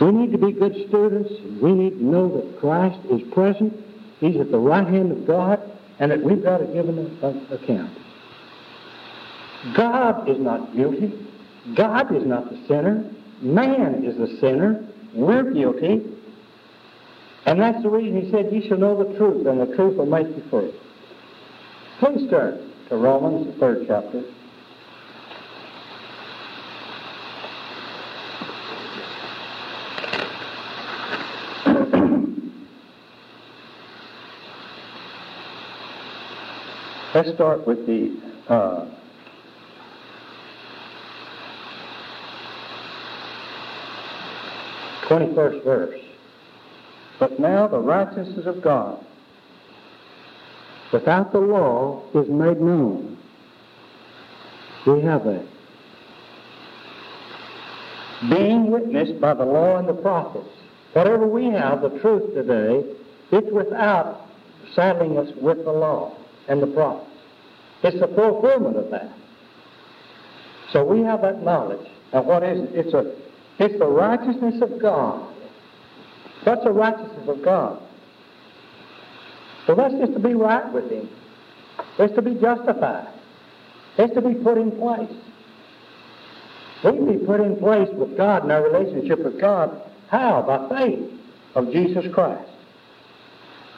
We 0.00 0.10
need 0.10 0.32
to 0.32 0.38
be 0.38 0.50
good 0.50 0.74
students. 0.88 1.30
We 1.62 1.72
need 1.74 1.98
to 1.98 2.04
know 2.04 2.40
that 2.40 2.58
Christ 2.58 2.98
is 3.08 3.20
present. 3.32 3.72
He's 4.18 4.40
at 4.40 4.50
the 4.50 4.58
right 4.58 4.86
hand 4.86 5.12
of 5.12 5.26
God, 5.28 5.60
and 5.98 6.10
that 6.10 6.22
we've 6.22 6.42
got 6.42 6.58
to 6.58 6.66
give 6.66 6.88
an 6.88 7.46
account. 7.50 7.96
God 9.76 10.28
is 10.28 10.38
not 10.38 10.74
guilty. 10.74 11.12
God 11.76 12.14
is 12.14 12.26
not 12.26 12.50
the 12.50 12.62
sinner. 12.68 13.10
Man 13.40 14.04
is 14.04 14.16
the 14.16 14.38
sinner. 14.40 14.86
We're 15.14 15.52
guilty. 15.52 16.02
And 17.46 17.60
that's 17.60 17.82
the 17.82 17.90
reason 17.90 18.22
he 18.22 18.30
said, 18.30 18.52
Ye 18.52 18.66
shall 18.68 18.78
know 18.78 19.02
the 19.02 19.16
truth, 19.18 19.46
and 19.46 19.60
the 19.60 19.74
truth 19.76 19.96
will 19.96 20.06
make 20.06 20.26
you 20.26 20.42
free. 20.50 20.72
Please 22.00 22.28
turn 22.30 22.72
to 22.88 22.96
Romans, 22.96 23.46
the 23.46 23.60
third 23.60 23.84
chapter. 23.86 24.24
Let's 37.14 37.32
start 37.34 37.64
with 37.64 37.86
the 37.86 38.20
uh, 38.48 38.86
twenty-first 45.06 45.64
verse. 45.64 46.00
But 47.20 47.38
now 47.38 47.68
the 47.68 47.78
righteousness 47.78 48.46
of 48.46 48.60
God 48.60 48.98
without 50.92 51.30
the 51.30 51.38
law 51.38 52.02
is 52.14 52.28
made 52.28 52.60
known. 52.60 53.16
We 54.84 55.00
have 55.02 55.22
that. 55.22 55.46
Being 58.28 58.72
witnessed 58.72 59.20
by 59.20 59.34
the 59.34 59.44
law 59.44 59.76
and 59.78 59.88
the 59.88 59.94
prophets. 59.94 60.48
Whatever 60.94 61.28
we 61.28 61.44
have, 61.46 61.80
the 61.80 61.96
truth 62.00 62.34
today, 62.34 62.84
it's 63.30 63.52
without 63.52 64.26
saddling 64.74 65.16
us 65.16 65.28
with 65.40 65.58
the 65.64 65.72
law 65.72 66.16
and 66.48 66.62
the 66.62 66.66
prophets. 66.68 67.10
It's 67.82 68.00
the 68.00 68.08
fulfillment 68.08 68.76
of 68.76 68.90
that. 68.90 69.12
So 70.72 70.84
we 70.84 71.02
have 71.02 71.22
that 71.22 71.42
knowledge. 71.42 71.86
Now 72.12 72.22
what 72.22 72.42
is 72.42 72.62
it? 72.62 72.70
It's, 72.72 72.94
a, 72.94 73.14
it's 73.58 73.78
the 73.78 73.86
righteousness 73.86 74.60
of 74.62 74.80
God. 74.80 75.32
What's 76.44 76.64
the 76.64 76.72
righteousness 76.72 77.28
of 77.28 77.44
God? 77.44 77.80
So 79.66 79.74
that's 79.74 79.94
just 79.94 80.12
to 80.12 80.18
be 80.18 80.34
right 80.34 80.70
with 80.72 80.90
Him. 80.90 81.08
It's 81.98 82.14
to 82.14 82.22
be 82.22 82.34
justified. 82.34 83.08
It's 83.98 84.14
to 84.14 84.20
be 84.20 84.34
put 84.34 84.58
in 84.58 84.72
place. 84.72 85.10
We 86.84 86.92
can 86.92 87.18
be 87.18 87.24
put 87.24 87.40
in 87.40 87.56
place 87.56 87.88
with 87.94 88.16
God 88.16 88.44
in 88.44 88.50
our 88.50 88.62
relationship 88.62 89.24
with 89.24 89.40
God. 89.40 89.80
How? 90.10 90.42
By 90.42 90.80
faith 90.80 91.10
of 91.54 91.72
Jesus 91.72 92.04
Christ. 92.12 92.50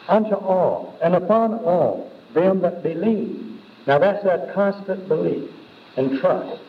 Unto 0.08 0.34
all 0.34 0.98
and 1.02 1.14
upon 1.14 1.54
all 1.54 2.10
them 2.36 2.60
that 2.62 2.82
believe. 2.82 3.60
Now 3.86 3.98
that's 3.98 4.22
that 4.24 4.54
constant 4.54 5.08
belief 5.08 5.50
and 5.96 6.20
trust 6.20 6.62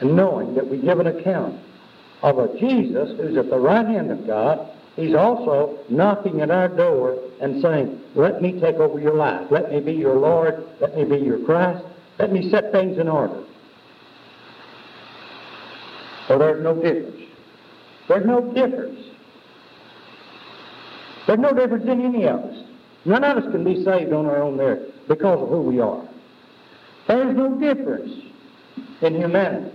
and 0.00 0.14
knowing 0.14 0.54
that 0.54 0.68
we 0.68 0.78
give 0.78 1.00
an 1.00 1.08
account 1.08 1.60
of 2.22 2.38
a 2.38 2.58
Jesus 2.58 3.18
who's 3.18 3.36
at 3.36 3.50
the 3.50 3.58
right 3.58 3.86
hand 3.86 4.12
of 4.12 4.26
God 4.26 4.70
He's 4.98 5.14
also 5.14 5.78
knocking 5.88 6.40
at 6.40 6.50
our 6.50 6.66
door 6.66 7.16
and 7.40 7.62
saying, 7.62 8.00
Let 8.16 8.42
me 8.42 8.58
take 8.60 8.76
over 8.76 8.98
your 8.98 9.14
life. 9.14 9.46
Let 9.48 9.70
me 9.70 9.78
be 9.78 9.92
your 9.92 10.16
Lord. 10.16 10.64
Let 10.80 10.96
me 10.96 11.04
be 11.04 11.24
your 11.24 11.38
Christ. 11.44 11.84
Let 12.18 12.32
me 12.32 12.50
set 12.50 12.72
things 12.72 12.98
in 12.98 13.06
order. 13.06 13.44
So 16.26 16.36
there's 16.36 16.64
no 16.64 16.74
difference. 16.74 17.22
There's 18.08 18.26
no 18.26 18.52
difference. 18.52 19.00
There's 21.28 21.38
no 21.38 21.52
difference 21.52 21.84
in 21.84 22.04
any 22.04 22.26
of 22.26 22.40
us. 22.40 22.67
None 23.08 23.24
of 23.24 23.38
us 23.38 23.50
can 23.50 23.64
be 23.64 23.82
saved 23.84 24.12
on 24.12 24.26
our 24.26 24.42
own 24.42 24.58
there 24.58 24.84
because 25.08 25.40
of 25.40 25.48
who 25.48 25.62
we 25.62 25.80
are. 25.80 26.06
There's 27.06 27.34
no 27.34 27.58
difference 27.58 28.12
in 29.00 29.14
humanity. 29.14 29.74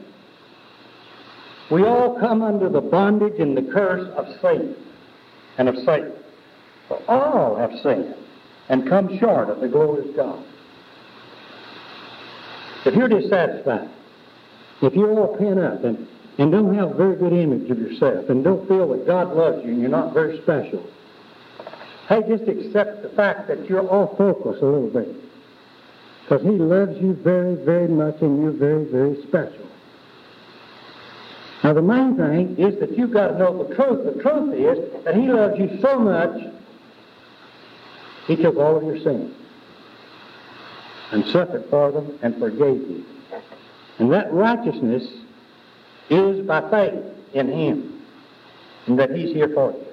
We 1.72 1.84
all 1.84 2.20
come 2.20 2.44
under 2.44 2.70
the 2.70 2.80
bondage 2.80 3.40
and 3.40 3.58
the 3.58 3.64
curse 3.74 4.08
of 4.16 4.28
Satan 4.40 4.76
and 5.58 5.68
of 5.68 5.76
Satan. 5.78 6.14
For 6.88 7.02
all 7.10 7.56
have 7.56 7.72
sinned 7.82 8.14
and 8.70 8.88
come 8.88 9.18
short 9.18 9.50
of 9.50 9.62
the 9.62 9.68
glory 9.68 10.10
of 10.10 10.16
God. 10.16 10.46
If 12.86 12.94
you're 12.94 13.08
dissatisfied, 13.08 13.90
if 14.84 14.94
you're 14.94 15.10
all 15.10 15.36
pent 15.38 15.60
up 15.60 15.84
and, 15.84 16.08
and 16.38 16.52
don't 16.52 16.76
have 16.76 16.92
a 16.92 16.94
very 16.94 17.16
good 17.16 17.34
image 17.34 17.72
of 17.72 17.80
yourself 17.80 18.30
and 18.30 18.44
don't 18.44 18.68
feel 18.68 18.90
that 18.90 19.08
God 19.08 19.36
loves 19.36 19.66
you 19.66 19.72
and 19.72 19.82
you're 19.82 19.90
not 19.90 20.14
very 20.14 20.40
special, 20.44 20.88
hey, 22.14 22.38
just 22.38 22.48
accept 22.48 23.02
the 23.02 23.10
fact 23.10 23.48
that 23.48 23.68
you're 23.68 23.90
off 23.90 24.18
focus 24.18 24.58
a 24.62 24.66
little 24.66 24.90
bit. 24.90 25.16
Because 26.24 26.44
He 26.44 26.52
loves 26.52 26.98
you 27.02 27.14
very, 27.14 27.56
very 27.56 27.88
much 27.88 28.16
and 28.22 28.42
you're 28.42 28.52
very, 28.52 28.86
very 28.86 29.22
special. 29.24 29.68
Now, 31.64 31.74
the 31.74 31.82
main 31.82 32.18
thing 32.18 32.58
is 32.58 32.80
that 32.80 32.98
you've 32.98 33.14
got 33.14 33.30
to 33.30 33.38
know 33.40 33.66
the 33.66 33.74
truth. 33.76 34.16
The 34.16 34.22
truth 34.22 34.54
is 34.54 35.04
that 35.06 35.16
He 35.16 35.28
loves 35.32 35.58
you 35.58 35.80
so 35.82 36.00
much, 36.00 36.54
He 38.28 38.36
took 38.36 38.58
all 38.58 38.78
of 38.78 38.84
your 38.84 39.00
sins 39.00 39.34
and 41.12 41.26
suffered 41.26 41.66
for 41.70 41.92
them 41.92 42.20
and 42.22 42.38
forgave 42.38 42.82
you. 42.90 43.06
And 44.00 44.12
that 44.12 44.32
righteousness 44.34 45.04
is 46.10 46.46
by 46.46 46.70
faith 46.70 47.04
in 47.34 47.48
Him 47.48 48.02
and 48.88 49.00
that 49.00 49.12
He's 49.12 49.34
here 49.34 49.50
for 49.50 49.72
you. 49.72 49.93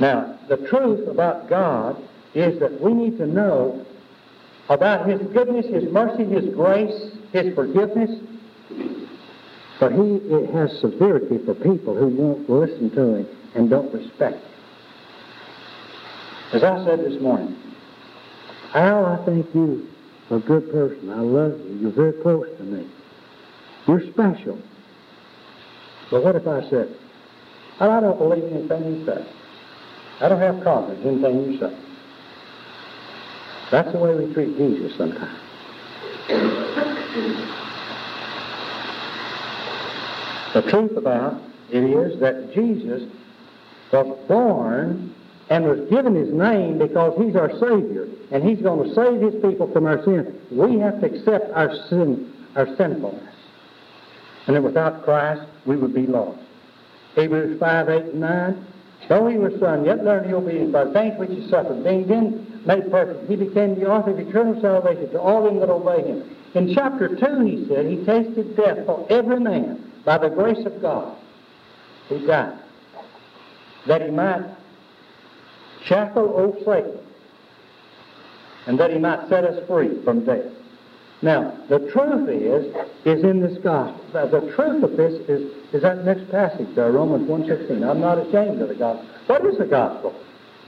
Now, 0.00 0.38
the 0.48 0.56
truth 0.56 1.06
about 1.08 1.48
God 1.48 2.02
is 2.34 2.58
that 2.60 2.80
we 2.80 2.92
need 2.94 3.18
to 3.18 3.26
know 3.26 3.84
about 4.68 5.06
His 5.08 5.20
goodness, 5.32 5.66
His 5.66 5.92
mercy, 5.92 6.24
His 6.24 6.54
grace, 6.54 7.12
His 7.32 7.54
forgiveness, 7.54 8.10
but 9.80 9.92
he 9.92 10.20
has 10.52 10.78
severity 10.78 11.38
for 11.44 11.54
people 11.54 11.96
who 11.96 12.08
won't 12.08 12.48
listen 12.48 12.90
to 12.90 13.14
him 13.14 13.26
and 13.54 13.70
don't 13.70 13.90
respect 13.94 14.36
him. 14.36 14.52
As 16.52 16.62
I 16.62 16.84
said 16.84 17.00
this 17.00 17.20
morning, 17.20 17.56
Al, 18.74 19.06
I 19.06 19.24
think 19.24 19.46
you 19.54 19.88
are 20.30 20.36
a 20.36 20.40
good 20.40 20.70
person. 20.70 21.10
I 21.10 21.20
love 21.20 21.58
you. 21.60 21.78
You're 21.80 21.92
very 21.92 22.12
close 22.12 22.46
to 22.58 22.62
me. 22.62 22.90
You're 23.88 24.02
special. 24.12 24.58
But 26.10 26.24
what 26.24 26.36
if 26.36 26.46
I 26.46 26.68
said, 26.68 26.94
I 27.80 28.00
don't 28.00 28.18
believe 28.18 28.44
anything 28.44 28.84
you 28.84 29.06
say. 29.06 29.26
I 30.20 30.28
don't 30.28 30.40
have 30.40 30.62
confidence 30.62 31.04
in 31.04 31.24
anything 31.24 31.52
you 31.52 31.58
say. 31.58 31.76
That's 33.70 33.92
the 33.92 33.98
way 33.98 34.14
we 34.14 34.32
treat 34.34 34.56
Jesus 34.56 34.96
sometimes. 34.98 35.38
The 40.52 40.62
truth 40.62 40.96
about 40.96 41.40
it 41.70 41.84
is 41.84 42.18
that 42.20 42.52
Jesus 42.52 43.08
was 43.92 44.18
born 44.28 45.14
and 45.48 45.64
was 45.64 45.88
given 45.88 46.14
his 46.14 46.32
name 46.32 46.78
because 46.78 47.16
he's 47.20 47.36
our 47.36 47.50
Savior 47.58 48.08
and 48.30 48.42
he's 48.42 48.60
going 48.60 48.88
to 48.88 48.94
save 48.94 49.20
his 49.20 49.42
people 49.42 49.72
from 49.72 49.86
our 49.86 50.02
sin. 50.04 50.40
We 50.50 50.78
have 50.80 51.00
to 51.00 51.06
accept 51.06 51.50
our 51.52 51.74
sin, 51.88 52.32
our 52.56 52.66
sinfulness. 52.76 53.34
And 54.46 54.56
that 54.56 54.62
without 54.62 55.04
Christ, 55.04 55.42
we 55.66 55.76
would 55.76 55.94
be 55.94 56.06
lost. 56.06 56.40
Hebrews 57.14 57.58
5, 57.60 57.88
8, 57.88 58.04
and 58.06 58.20
9. 58.20 58.66
Though 59.08 59.26
he 59.26 59.38
was 59.38 59.58
son, 59.58 59.84
yet 59.84 60.04
learned 60.04 60.26
he 60.26 60.34
obedience 60.34 60.72
by 60.72 60.92
things 60.92 61.18
which 61.18 61.30
he 61.30 61.48
suffered. 61.48 61.82
Being 61.82 62.06
then 62.06 62.62
made 62.66 62.90
perfect, 62.90 63.28
he 63.28 63.36
became 63.36 63.74
the 63.74 63.90
author 63.90 64.10
of 64.10 64.18
eternal 64.18 64.60
salvation 64.60 65.10
to 65.10 65.20
all 65.20 65.44
them 65.44 65.58
that 65.60 65.70
obey 65.70 66.06
him. 66.06 66.36
In 66.54 66.74
chapter 66.74 67.08
2, 67.08 67.40
he 67.44 67.66
said, 67.68 67.86
he 67.86 68.04
tasted 68.04 68.56
death 68.56 68.84
for 68.86 69.06
every 69.10 69.40
man 69.40 69.92
by 70.04 70.18
the 70.18 70.28
grace 70.28 70.64
of 70.66 70.80
God, 70.80 71.16
he 72.08 72.24
died, 72.26 72.58
that 73.86 74.02
he 74.02 74.10
might 74.10 74.44
shackle 75.84 76.32
old 76.36 76.56
Satan, 76.64 76.98
and 78.66 78.78
that 78.78 78.90
he 78.92 78.98
might 78.98 79.28
set 79.28 79.44
us 79.44 79.66
free 79.66 80.02
from 80.04 80.24
death. 80.24 80.44
Now, 81.22 81.54
the 81.68 81.78
truth 81.92 82.28
is, 82.30 82.74
is 83.04 83.24
in 83.24 83.40
this 83.40 83.58
gospel. 83.62 84.00
The 84.12 84.52
truth 84.54 84.82
of 84.82 84.96
this 84.96 85.12
is, 85.28 85.52
is 85.74 85.82
that 85.82 86.04
next 86.04 86.30
passage 86.30 86.74
there, 86.74 86.92
Romans 86.92 87.28
1.16. 87.28 87.88
I'm 87.88 88.00
not 88.00 88.18
ashamed 88.18 88.62
of 88.62 88.68
the 88.68 88.74
gospel. 88.74 89.06
What 89.26 89.44
is 89.44 89.58
the 89.58 89.66
gospel? 89.66 90.14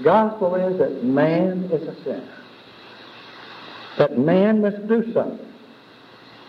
Gospel 0.05 0.55
is 0.57 0.79
that 0.79 1.05
man 1.05 1.71
is 1.73 1.89
a 1.89 2.05
sinner. 2.05 2.39
That 3.99 4.19
man 4.19 4.61
must 4.61 4.87
do 4.89 5.13
something. 5.15 5.53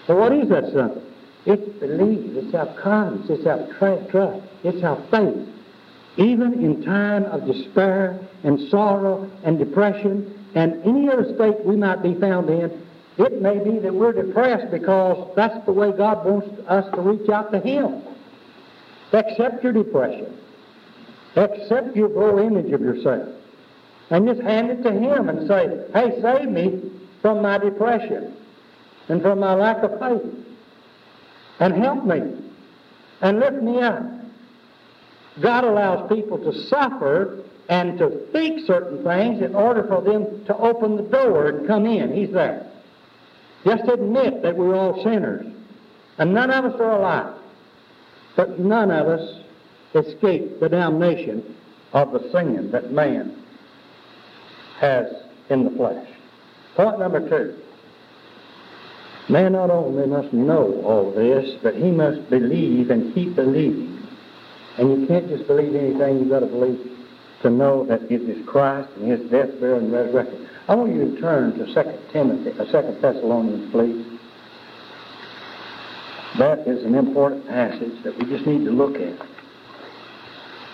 So 0.07 0.15
what 0.17 0.33
is 0.33 0.50
that 0.50 0.65
something? 0.74 1.03
It's 1.45 1.79
belief. 1.79 2.36
It's 2.36 2.55
our 2.55 2.74
confidence. 2.81 3.29
It's 3.29 3.48
our 3.48 3.67
trust. 4.10 4.45
It's 4.63 4.83
our 4.83 4.98
faith. 5.12 5.48
Even 6.17 6.53
in 6.63 6.83
time 6.83 7.24
of 7.25 7.45
despair 7.45 8.19
and 8.43 8.69
sorrow 8.69 9.29
and 9.43 9.57
depression 9.57 10.48
and 10.55 10.83
any 10.83 11.10
other 11.10 11.33
state 11.36 11.65
we 11.65 11.75
might 11.75 12.03
be 12.03 12.13
found 12.19 12.50
in, 12.50 12.86
it 13.17 13.41
may 13.41 13.60
be 13.60 13.79
that 13.79 13.93
we're 13.93 14.13
depressed 14.13 14.72
because 14.72 15.34
that's 15.36 15.65
the 15.65 15.72
way 15.72 15.91
God 15.91 16.25
wants 16.25 16.48
us 16.67 16.93
to 16.96 17.01
reach 17.01 17.29
out 17.29 17.51
to 17.51 17.60
Him. 17.60 18.01
Accept 19.12 19.63
your 19.63 19.74
depression. 19.74 20.38
Accept 21.36 21.96
your 21.96 22.10
low 22.10 22.39
image 22.39 22.72
of 22.72 22.82
yourself. 22.82 23.29
And 24.10 24.27
just 24.27 24.41
hand 24.41 24.72
it 24.72 24.84
to 24.84 24.91
Him 24.91 25.29
and 25.29 25.48
say, 25.48 25.86
hey, 25.93 26.20
save 26.22 26.50
me 26.50 26.91
from 27.22 27.41
my 27.41 27.58
depression 27.58 28.36
and 29.10 29.22
from 29.22 29.39
my 29.39 29.53
lack 29.53 29.84
of 29.84 30.00
faith. 30.00 30.46
And 31.60 31.75
help 31.75 32.03
me. 32.05 32.22
And 33.22 33.39
lift 33.39 33.62
me 33.62 33.79
up. 33.82 34.03
God 35.39 35.63
allows 35.63 36.10
people 36.10 36.38
to 36.39 36.67
suffer 36.67 37.43
and 37.70 37.98
to 38.00 38.27
think 38.32 38.65
certain 38.65 39.03
things 39.03 39.41
in 39.41 39.55
order 39.55 39.84
for 39.88 40.01
them 40.01 40.46
to 40.46 40.58
open 40.58 40.98
the 40.98 41.03
door 41.03 41.48
and 41.50 41.67
come 41.67 41.86
in. 41.86 42.13
He's 42.13 42.32
there. 42.32 42.70
Just 43.63 43.88
admit 43.88 44.41
that 44.43 44.55
we're 44.55 44.75
all 44.75 45.03
sinners. 45.03 45.46
And 46.17 46.34
none 46.34 46.51
of 46.51 46.65
us 46.65 46.79
are 46.79 47.00
alike. 47.00 47.34
But 48.36 48.60
none 48.60 48.91
of 48.91 49.08
us 49.08 49.39
escape 49.96 50.60
the 50.60 50.70
damnation 50.70 51.55
of 51.93 52.12
the 52.12 52.29
sin 52.32 52.72
that 52.72 52.91
man 52.91 53.43
has 54.79 55.08
in 55.50 55.65
the 55.65 55.72
flesh. 55.72 56.08
Point 56.75 57.00
number 57.00 57.27
two. 57.29 57.60
Man 59.29 59.53
not 59.53 59.70
only 59.70 60.05
must 60.08 60.34
know 60.34 60.82
all 60.84 61.12
this, 61.12 61.58
but 61.62 61.75
he 61.75 61.91
must 61.91 62.29
believe 62.29 62.89
and 62.89 63.13
keep 63.13 63.36
believing. 63.36 64.05
And 64.77 65.01
you 65.01 65.08
can't 65.08 65.29
just 65.29 65.48
believe 65.48 65.75
anything, 65.75 66.20
you've 66.20 66.29
got 66.29 66.41
to 66.41 66.48
believe 66.48 66.79
to 67.43 67.50
know 67.50 67.86
that 67.86 68.01
it 68.12 68.22
is 68.22 68.46
Christ 68.48 68.89
and 68.98 69.12
his 69.12 69.29
death, 69.29 69.50
burial, 69.60 69.79
and 69.79 69.93
resurrection. 69.93 70.50
I 70.67 70.75
want 70.75 70.96
you 70.96 71.13
to 71.13 71.22
turn 71.22 71.53
to 71.58 71.65
2 71.65 72.13
Timothy, 72.13 72.51
uh, 72.58 72.65
2 72.65 73.01
Thessalonians, 73.01 73.70
please. 73.72 74.20
That 76.39 76.67
is 76.67 76.84
an 76.86 76.96
important 76.96 77.48
passage 77.48 78.01
that 78.03 78.17
we 78.17 78.25
just 78.25 78.48
need 78.48 78.63
to 78.65 78.72
look 78.72 78.96
at 78.96 79.20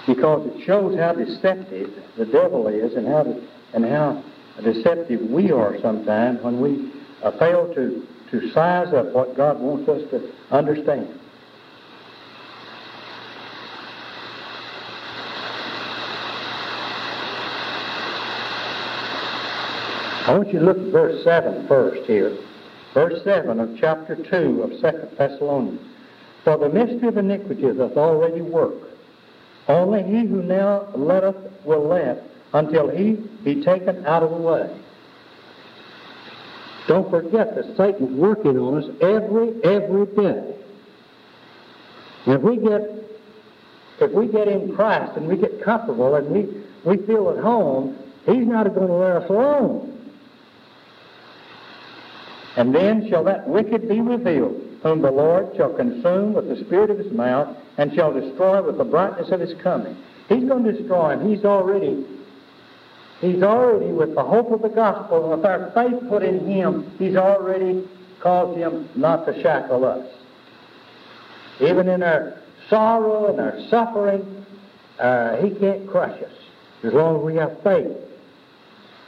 because 0.07 0.47
it 0.47 0.65
shows 0.65 0.97
how 0.97 1.13
deceptive 1.13 1.89
the 2.17 2.25
devil 2.25 2.67
is 2.67 2.93
and 2.95 3.07
how 3.07 3.25
and 3.73 3.85
how 3.85 4.23
deceptive 4.63 5.21
we 5.29 5.51
are 5.51 5.75
sometimes 5.81 6.41
when 6.43 6.61
we 6.61 6.91
uh, 7.23 7.37
fail 7.37 7.73
to 7.73 8.07
to 8.31 8.51
size 8.51 8.93
up 8.93 9.11
what 9.11 9.35
God 9.35 9.59
wants 9.59 9.89
us 9.89 10.01
to 10.11 10.31
understand. 10.51 11.18
I 20.29 20.33
want 20.37 20.53
you 20.53 20.59
to 20.59 20.65
look 20.65 20.77
at 20.77 20.91
verse 20.91 21.23
7 21.23 21.67
first 21.67 22.05
here. 22.05 22.37
Verse 22.93 23.19
7 23.23 23.59
of 23.59 23.75
chapter 23.79 24.15
2 24.15 24.61
of 24.61 24.69
2 24.69 25.15
Thessalonians. 25.17 25.81
For 26.43 26.55
the 26.55 26.69
mystery 26.69 27.07
of 27.07 27.17
iniquity 27.17 27.63
doth 27.63 27.97
already 27.97 28.41
work. 28.41 28.75
Only 29.67 30.03
he 30.03 30.27
who 30.27 30.43
now 30.43 30.87
letteth 30.95 31.35
will 31.65 31.87
let 31.87 32.21
until 32.53 32.89
he 32.89 33.13
be 33.43 33.63
taken 33.63 34.05
out 34.05 34.21
of 34.21 34.29
the 34.29 34.35
way. 34.35 34.79
Don't 36.87 37.09
forget 37.09 37.55
that 37.55 37.75
Satan's 37.75 38.15
working 38.15 38.55
on 38.55 38.83
us 38.83 38.89
every, 39.01 39.59
every 39.63 40.05
day. 40.15 40.55
If 42.27 42.41
we 42.43 42.57
get 42.57 42.81
if 43.99 44.11
we 44.11 44.27
get 44.27 44.47
in 44.47 44.75
Christ 44.75 45.17
and 45.17 45.27
we 45.27 45.37
get 45.37 45.63
comfortable 45.63 46.13
and 46.13 46.29
we, 46.29 46.63
we 46.85 47.03
feel 47.07 47.31
at 47.31 47.43
home, 47.43 47.97
he's 48.27 48.45
not 48.45 48.71
going 48.75 48.89
to 48.89 48.93
let 48.93 49.23
us 49.23 49.29
alone. 49.31 49.98
And 52.59 52.75
then 52.75 53.07
shall 53.09 53.23
that 53.23 53.47
wicked 53.47 53.87
be 53.87 54.01
revealed, 54.01 54.61
whom 54.83 55.01
the 55.01 55.09
Lord 55.09 55.55
shall 55.55 55.71
consume 55.71 56.33
with 56.33 56.49
the 56.49 56.57
spirit 56.65 56.89
of 56.89 56.97
his 56.97 57.09
mouth, 57.13 57.55
and 57.77 57.93
shall 57.95 58.11
destroy 58.11 58.61
with 58.61 58.77
the 58.77 58.83
brightness 58.83 59.31
of 59.31 59.39
his 59.39 59.53
coming. 59.63 59.95
He's 60.27 60.43
going 60.43 60.65
to 60.65 60.73
destroy 60.73 61.11
him. 61.11 61.33
He's 61.33 61.45
already, 61.45 62.05
he's 63.21 63.41
already, 63.43 63.93
with 63.93 64.13
the 64.13 64.23
hope 64.23 64.51
of 64.51 64.61
the 64.61 64.67
gospel, 64.67 65.29
with 65.29 65.45
our 65.45 65.71
faith 65.73 66.09
put 66.09 66.21
in 66.21 66.45
him, 66.45 66.91
he's 66.99 67.15
already 67.15 67.87
caused 68.21 68.59
him 68.59 68.89
not 68.93 69.25
to 69.25 69.41
shackle 69.41 69.85
us. 69.85 70.05
Even 71.61 71.87
in 71.87 72.03
our 72.03 72.41
sorrow 72.69 73.27
and 73.27 73.39
our 73.39 73.57
suffering, 73.69 74.45
uh, 74.99 75.37
he 75.37 75.51
can't 75.51 75.87
crush 75.87 76.21
us 76.21 76.33
as 76.83 76.91
long 76.91 77.19
as 77.19 77.23
we 77.23 77.35
have 77.35 77.63
faith. 77.63 77.95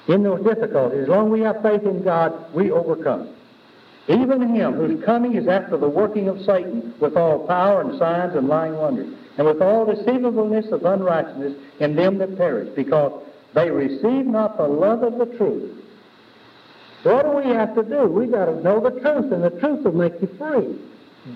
In 0.07 0.23
those 0.23 0.41
difficulties, 0.41 1.01
as 1.01 1.09
long 1.09 1.27
as 1.27 1.31
we 1.33 1.41
have 1.41 1.61
faith 1.61 1.83
in 1.83 2.01
God, 2.01 2.53
we 2.53 2.71
overcome. 2.71 3.35
Even 4.11 4.53
him 4.53 4.73
whose 4.73 5.03
coming 5.05 5.35
is 5.35 5.47
after 5.47 5.77
the 5.77 5.87
working 5.87 6.27
of 6.27 6.41
Satan 6.41 6.93
with 6.99 7.15
all 7.15 7.47
power 7.47 7.81
and 7.81 7.97
signs 7.97 8.35
and 8.35 8.47
lying 8.47 8.75
wonders, 8.75 9.13
and 9.37 9.47
with 9.47 9.61
all 9.61 9.85
deceivableness 9.85 10.69
of 10.71 10.83
unrighteousness 10.83 11.53
in 11.79 11.95
them 11.95 12.17
that 12.17 12.35
perish, 12.37 12.69
because 12.75 13.23
they 13.53 13.71
receive 13.71 14.25
not 14.25 14.57
the 14.57 14.67
love 14.67 15.03
of 15.03 15.17
the 15.17 15.37
truth. 15.37 15.77
What 17.03 17.23
do 17.23 17.31
we 17.31 17.55
have 17.55 17.73
to 17.75 17.83
do? 17.83 18.07
We 18.07 18.27
got 18.27 18.45
to 18.45 18.61
know 18.61 18.81
the 18.81 18.99
truth, 18.99 19.31
and 19.31 19.43
the 19.43 19.59
truth 19.61 19.85
will 19.85 19.93
make 19.93 20.21
you 20.21 20.27
free. 20.37 20.77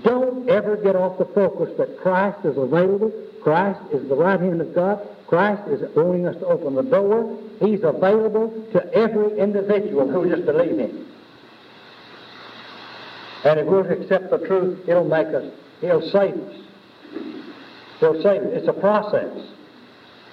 Don't 0.03 0.49
ever 0.49 0.75
get 0.75 0.95
off 0.95 1.17
the 1.17 1.25
focus 1.25 1.69
that 1.77 1.99
Christ 2.01 2.39
is 2.43 2.57
available. 2.57 3.11
Christ 3.41 3.79
is 3.93 4.07
the 4.09 4.15
right 4.15 4.39
hand 4.39 4.59
of 4.59 4.75
God. 4.75 4.99
Christ 5.27 5.67
is 5.69 5.81
wanting 5.95 6.27
us 6.27 6.35
to 6.37 6.45
open 6.45 6.75
the 6.75 6.83
door. 6.83 7.39
He's 7.59 7.83
available 7.83 8.67
to 8.73 8.93
every 8.93 9.39
individual 9.39 10.09
who 10.09 10.29
just 10.29 10.45
believes 10.45 10.77
Him. 10.77 11.14
And 13.45 13.59
if 13.59 13.67
we'll 13.67 13.89
accept 13.89 14.31
the 14.31 14.39
truth, 14.39 14.89
it'll 14.89 15.07
make 15.07 15.27
us, 15.27 15.45
He'll 15.79 16.01
save 16.09 16.33
us. 16.33 16.55
He'll 17.99 18.21
save 18.21 18.41
us. 18.41 18.49
It's 18.51 18.67
a 18.67 18.73
process. 18.73 19.37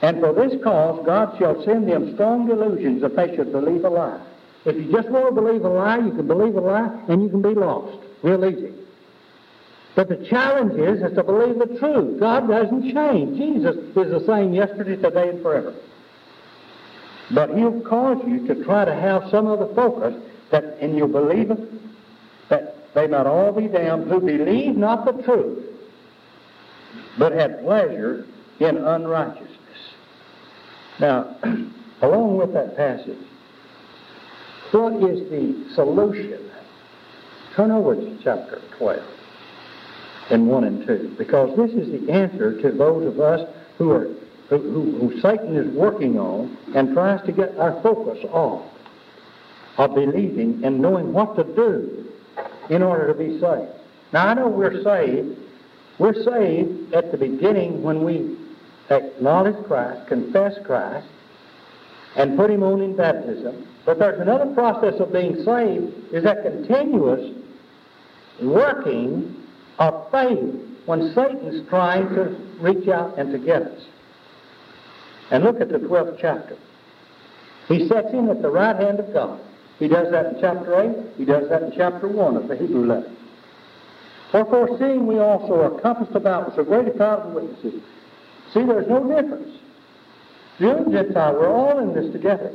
And 0.01 0.19
for 0.19 0.33
this 0.33 0.61
cause, 0.65 1.05
God 1.07 1.37
shall 1.39 1.63
send 1.65 1.89
them 1.89 2.15
strong 2.15 2.47
delusions 2.47 3.03
if 3.05 3.15
they 3.15 3.37
should 3.37 3.53
believe 3.53 3.85
a 3.85 3.91
lie. 3.91 4.21
If 4.65 4.77
you 4.77 4.91
just 4.91 5.11
want 5.11 5.35
to 5.35 5.41
believe 5.41 5.65
a 5.65 5.69
lie, 5.69 5.99
you 5.99 6.13
can 6.13 6.27
believe 6.27 6.57
a 6.57 6.61
lie 6.61 7.05
and 7.09 7.23
you 7.23 7.29
can 7.29 7.43
be 7.43 7.55
lost. 7.55 7.99
Real 8.23 8.45
easy. 8.45 8.73
But 9.95 10.09
the 10.09 10.27
challenge 10.29 10.73
is, 10.73 11.03
is 11.03 11.15
to 11.17 11.23
believe 11.23 11.59
the 11.59 11.79
truth. 11.79 12.19
God 12.19 12.49
doesn't 12.49 12.93
change. 12.95 13.37
Jesus 13.37 13.77
is 13.77 13.95
the 13.95 14.25
same 14.27 14.55
yesterday, 14.55 14.97
today, 14.97 15.29
and 15.29 15.43
forever. 15.43 15.75
But 17.31 17.55
He'll 17.57 17.81
cause 17.83 18.23
you 18.27 18.47
to 18.47 18.65
try 18.65 18.87
to 18.87 18.95
have 18.95 19.29
some 19.31 19.47
other 19.47 19.73
focus 19.75 20.15
that 20.51 20.79
in 20.81 20.97
your 20.97 21.09
believing 21.09 21.82
they 22.95 23.07
might 23.07 23.27
all 23.27 23.53
be 23.53 23.69
damned 23.69 24.11
who 24.11 24.21
believe 24.21 24.77
not 24.77 25.05
the 25.05 25.23
truth, 25.23 25.65
but 27.19 27.33
had 27.33 27.63
pleasure 27.63 28.27
in 28.61 28.77
unrighteousness. 28.77 29.49
Now, 31.01 31.37
along 32.03 32.37
with 32.37 32.53
that 32.53 32.77
passage, 32.77 33.19
what 34.73 34.95
is 34.95 35.29
the 35.31 35.75
solution? 35.75 36.51
Turn 37.57 37.71
over 37.71 37.95
to 37.95 38.19
chapter 38.23 38.63
12 38.79 39.03
in 40.31 40.47
1 40.47 40.65
and 40.65 40.87
2, 40.87 41.17
because 41.19 41.57
this 41.57 41.71
is 41.73 41.91
the 41.93 42.11
answer 42.11 42.61
to 42.63 42.73
those 42.73 43.07
of 43.07 43.21
us 43.21 43.41
who 43.79 43.91
are 43.91 44.09
who, 44.49 44.59
who, 44.59 45.09
who 45.09 45.21
Satan 45.21 45.57
is 45.57 45.75
working 45.75 46.19
on 46.19 46.57
and 46.75 46.93
tries 46.93 47.25
to 47.27 47.33
get 47.33 47.57
our 47.59 47.81
focus 47.83 48.19
off 48.31 48.71
of 49.79 49.95
believing 49.95 50.63
and 50.65 50.79
knowing 50.79 51.13
what 51.13 51.37
to 51.37 51.45
do 51.45 52.02
in 52.73 52.83
order 52.83 53.07
to 53.07 53.15
be 53.15 53.39
saved. 53.39 53.71
Now, 54.15 54.29
I 54.29 54.35
know 54.35 54.49
we're 54.49 54.83
saved. 54.83 55.39
We're 55.99 56.15
saved 56.15 56.95
at 56.95 57.13
the 57.13 57.19
beginning 57.19 57.83
when 57.83 58.03
we 58.03 58.39
acknowledge 58.89 59.63
Christ, 59.67 60.09
confess 60.09 60.55
Christ, 60.65 61.07
and 62.17 62.37
put 62.37 62.51
Him 62.51 62.63
on 62.63 62.81
in 62.81 62.97
baptism. 62.97 63.69
But 63.85 63.99
there's 63.99 64.21
another 64.21 64.55
process 64.55 64.95
of 65.01 65.13
being 65.13 65.45
saved, 65.45 66.15
is 66.15 66.25
that 66.25 66.43
continuous 66.43 67.37
working 68.43 69.37
of 69.79 70.11
faith 70.11 70.55
when 70.87 71.13
Satan's 71.15 71.69
trying 71.69 72.09
to 72.15 72.35
reach 72.59 72.89
out 72.89 73.19
and 73.19 73.33
to 73.33 73.39
get 73.39 73.63
us. 73.63 73.83
And 75.31 75.45
look 75.45 75.61
at 75.61 75.69
the 75.69 75.79
12th 75.79 76.17
chapter. 76.19 76.57
He 77.69 77.87
sets 77.87 78.09
in 78.13 78.31
at 78.31 78.41
the 78.41 78.51
right 78.51 78.77
hand 78.77 78.99
of 78.99 79.13
God 79.13 79.41
He 79.83 79.89
does 79.89 80.13
that 80.13 80.27
in 80.27 80.41
chapter 80.41 80.81
8. 80.81 81.17
He 81.19 81.25
does 81.25 81.49
that 81.49 81.65
in 81.65 81.73
chapter 81.77 82.07
1 82.07 82.37
of 82.37 82.47
the 82.47 82.55
Hebrew 82.55 82.87
letter. 82.87 83.11
Wherefore, 84.33 84.79
seeing 84.79 85.09
we 85.09 85.19
also 85.19 85.61
are 85.61 85.81
compassed 85.81 86.15
about 86.15 86.47
with 86.47 86.55
so 86.55 86.63
great 86.63 86.87
a 86.87 86.93
cloud 86.93 87.27
of 87.27 87.33
witnesses. 87.33 87.83
See, 88.55 88.63
there's 88.63 88.87
no 88.87 89.03
difference. 89.03 89.59
Jew 90.61 90.71
and 90.71 90.93
Gentile, 90.93 91.33
we're 91.33 91.51
all 91.51 91.81
in 91.81 91.95
this 91.95 92.13
together. 92.13 92.53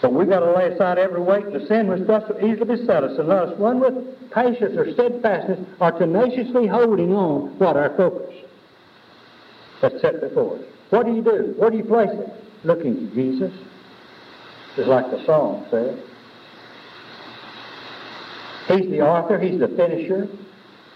But 0.00 0.12
we've 0.12 0.28
got 0.28 0.40
to 0.40 0.50
lay 0.50 0.66
aside 0.66 0.98
every 0.98 1.22
weight 1.22 1.46
and 1.46 1.54
the 1.54 1.64
sin 1.68 1.86
which 1.86 2.08
does 2.08 2.24
so 2.26 2.36
easily 2.40 2.76
beset 2.76 3.04
us, 3.04 3.16
and 3.16 3.28
let 3.28 3.44
us 3.44 3.60
run 3.60 3.78
with 3.78 4.32
patience 4.32 4.76
or 4.76 4.92
steadfastness 4.94 5.60
or 5.78 5.92
tenaciously 5.92 6.66
holding 6.66 7.14
on 7.14 7.56
what 7.60 7.76
our 7.76 7.96
focus 7.96 8.34
that's 9.80 10.00
set 10.00 10.20
before 10.20 10.56
us. 10.56 10.64
What 10.90 11.06
do 11.06 11.14
you 11.14 11.22
do? 11.22 11.54
Where 11.56 11.70
do 11.70 11.76
you 11.76 11.84
place 11.84 12.10
it? 12.10 12.32
Looking 12.64 12.94
to 12.94 13.14
Jesus, 13.14 13.52
just 14.76 14.88
like 14.88 15.10
the 15.10 15.24
song 15.24 15.66
says. 15.70 15.98
He's 18.68 18.90
the 18.90 19.00
author, 19.00 19.38
he's 19.38 19.60
the 19.60 19.68
finisher 19.68 20.28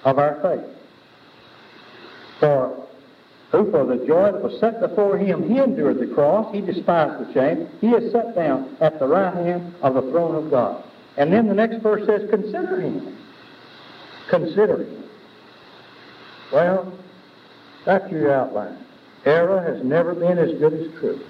of 0.04 0.18
our 0.18 0.40
faith. 0.40 0.76
For 2.40 2.86
who 3.52 3.70
for 3.70 3.86
the 3.86 4.04
joy 4.06 4.32
that 4.32 4.42
was 4.42 4.58
set 4.60 4.80
before 4.80 5.18
him, 5.18 5.48
he 5.48 5.58
endured 5.58 5.98
the 5.98 6.12
cross, 6.14 6.52
he 6.54 6.60
despised 6.60 7.26
the 7.26 7.32
shame, 7.32 7.68
he 7.80 7.88
is 7.88 8.12
set 8.12 8.34
down 8.34 8.76
at 8.80 8.98
the 8.98 9.06
right 9.06 9.34
hand 9.34 9.74
of 9.82 9.94
the 9.94 10.02
throne 10.02 10.34
of 10.34 10.50
God. 10.50 10.82
And 11.16 11.32
then 11.32 11.46
the 11.48 11.54
next 11.54 11.78
verse 11.82 12.06
says, 12.06 12.28
consider 12.28 12.80
him. 12.80 13.16
Consider 14.28 14.82
him. 14.84 15.04
Well, 16.52 16.92
that's 17.84 18.10
your 18.10 18.32
outline. 18.32 18.84
Error 19.24 19.60
has 19.62 19.84
never 19.84 20.14
been 20.14 20.38
as 20.38 20.58
good 20.58 20.74
as 20.74 21.00
truth. 21.00 21.22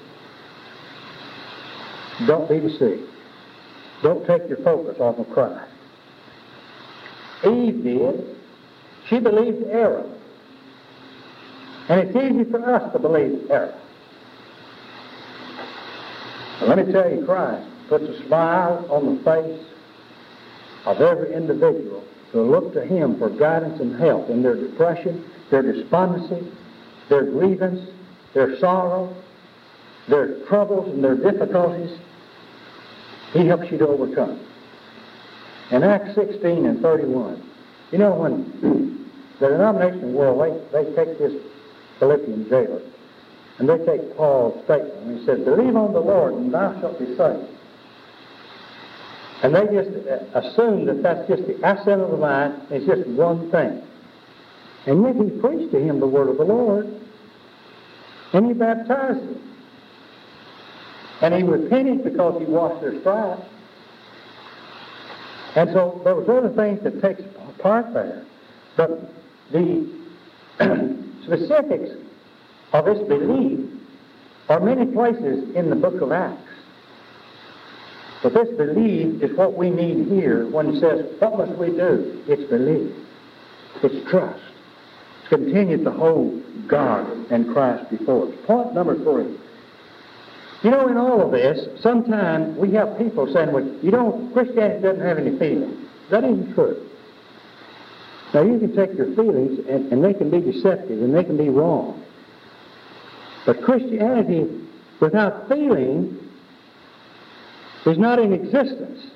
Don't 2.27 2.49
be 2.49 2.61
deceived. 2.61 3.09
Don't 4.03 4.27
take 4.27 4.49
your 4.49 4.59
focus 4.59 4.97
off 5.01 5.19
of 5.19 5.29
Christ. 5.31 5.71
Eve 7.45 7.83
did. 7.83 8.37
She 9.09 9.19
believed 9.19 9.65
error. 9.65 10.05
And 11.89 12.01
it's 12.01 12.17
easy 12.17 12.51
for 12.51 12.75
us 12.75 12.93
to 12.93 12.99
believe 12.99 13.51
error. 13.51 13.79
But 16.59 16.69
let 16.71 16.87
me 16.87 16.93
tell 16.93 17.11
you, 17.11 17.25
Christ 17.25 17.69
puts 17.89 18.05
a 18.05 18.27
smile 18.27 18.87
on 18.91 19.17
the 19.17 19.23
face 19.23 19.67
of 20.87 21.01
every 21.01 21.35
individual 21.35 22.03
to 22.33 22.43
look 22.43 22.73
to 22.75 22.85
Him 22.85 23.19
for 23.19 23.29
guidance 23.31 23.81
and 23.81 24.01
help 24.01 24.31
in 24.31 24.43
their 24.43 24.57
depression, 24.57 25.25
their 25.51 25.63
despondency, 25.63 26.51
their 27.09 27.25
grievance, 27.25 27.89
their 28.35 28.59
sorrow, 28.59 29.15
their 30.09 30.45
troubles, 30.47 30.89
and 30.93 31.03
their 31.03 31.17
difficulties. 31.17 31.99
He 33.33 33.47
helps 33.47 33.71
you 33.71 33.79
to 33.79 33.89
overcome. 33.89 34.41
In 35.71 35.83
Acts 35.83 36.15
16 36.15 36.67
and 36.67 36.81
31, 36.81 37.43
you 37.91 37.99
know, 37.99 38.15
when 38.15 39.11
the 39.41 39.49
denomination 39.49 40.15
world, 40.15 40.69
they, 40.73 40.85
they 40.85 40.95
take 40.95 41.19
this 41.19 41.33
Philippian 41.99 42.49
jailer. 42.49 42.83
And 43.59 43.69
they 43.69 43.79
take 43.79 44.17
Paul's 44.17 44.63
statement, 44.65 44.95
and 44.95 45.19
he 45.19 45.27
said, 45.27 45.45
Believe 45.45 45.77
on 45.77 45.93
the 45.93 46.01
Lord, 46.01 46.35
and 46.35 46.53
thou 46.53 46.79
shalt 46.81 46.99
be 46.99 47.17
saved. 47.17 47.49
And 49.43 49.55
they 49.55 49.65
just 49.67 49.91
uh, 50.07 50.39
assume 50.39 50.87
that 50.87 51.03
that's 51.03 51.29
just 51.29 51.47
the 51.47 51.65
accent 51.65 52.01
of 52.01 52.11
the 52.11 52.17
mind, 52.17 52.63
it's 52.71 52.87
just 52.87 53.07
one 53.09 53.51
thing. 53.51 53.83
And 54.87 55.03
yet 55.03 55.17
he 55.17 55.41
preached 55.41 55.73
to 55.73 55.81
him 55.81 56.01
the 56.01 56.07
word 56.07 56.29
of 56.29 56.37
the 56.37 56.45
Lord, 56.45 56.87
and 58.33 58.47
he 58.47 58.53
baptized 58.53 59.21
him. 59.21 59.56
And 61.23 61.35
he 61.35 61.43
repented 61.43 62.05
because 62.05 62.41
he 62.41 62.47
washed 62.47 62.83
their 62.83 63.01
stripes. 63.01 63.43
And 65.57 65.71
so 65.73 66.01
there 66.05 66.15
was 66.15 66.29
other 66.29 66.51
things 66.55 66.83
that 66.85 67.01
takes 67.01 67.23
part 67.59 67.93
there. 67.95 68.25
But 68.77 68.91
the 69.51 69.91
specifics 71.25 71.91
of 72.73 72.85
this 72.85 72.99
belief 73.09 73.71
are 74.49 74.61
many 74.61 74.87
places 74.93 75.55
in 75.57 75.71
the 75.71 75.77
book 75.77 76.01
of 76.03 76.13
Acts. 76.13 76.43
But 78.23 78.35
this 78.35 78.49
belief 78.57 79.23
is 79.23 79.37
what 79.37 79.57
we 79.57 79.71
need 79.71 80.09
here 80.09 80.49
when 80.51 80.69
it 80.69 80.81
says, 80.81 81.07
What 81.21 81.39
must 81.39 81.59
we 81.59 81.69
do? 81.69 82.23
It's 82.27 82.49
belief, 82.51 82.95
it's 83.83 84.11
trust. 84.11 84.43
It's 85.21 85.29
continue 85.29 85.83
to 85.83 85.91
hold 85.91 86.43
God 86.69 87.09
and 87.31 87.53
Christ 87.53 87.91
before 87.91 88.29
us. 88.29 88.35
Point 88.47 88.75
number 88.75 88.97
three. 88.97 89.39
You 90.67 90.73
know, 90.73 90.89
in 90.89 90.97
all 90.97 91.23
of 91.23 91.31
this, 91.31 91.81
sometimes 91.81 92.59
we 92.59 92.73
have 92.73 92.99
people 92.99 93.33
saying, 93.33 93.53
well, 93.53 93.65
you 93.85 93.93
know, 93.93 94.29
Christianity 94.33 94.83
doesn't 94.83 95.01
have 95.01 95.17
any 95.17 95.39
feelings. 95.39 95.89
That 96.11 96.25
isn't 96.25 96.55
true. 96.57 96.91
Now, 98.35 98.43
you 98.43 98.59
can 98.59 98.75
take 98.75 98.99
your 98.99 99.15
feelings, 99.15 99.61
and, 99.69 99.93
and 99.93 100.03
they 100.03 100.13
can 100.13 100.29
be 100.29 100.41
deceptive, 100.41 101.01
and 101.01 101.15
they 101.15 101.23
can 101.23 101.37
be 101.37 101.51
wrong. 101.51 102.05
But 103.47 103.63
Christianity 103.63 104.67
without 104.99 105.49
feeling 105.49 106.19
is 107.87 107.97
not 107.97 108.19
in 108.19 108.33
existence. 108.33 109.07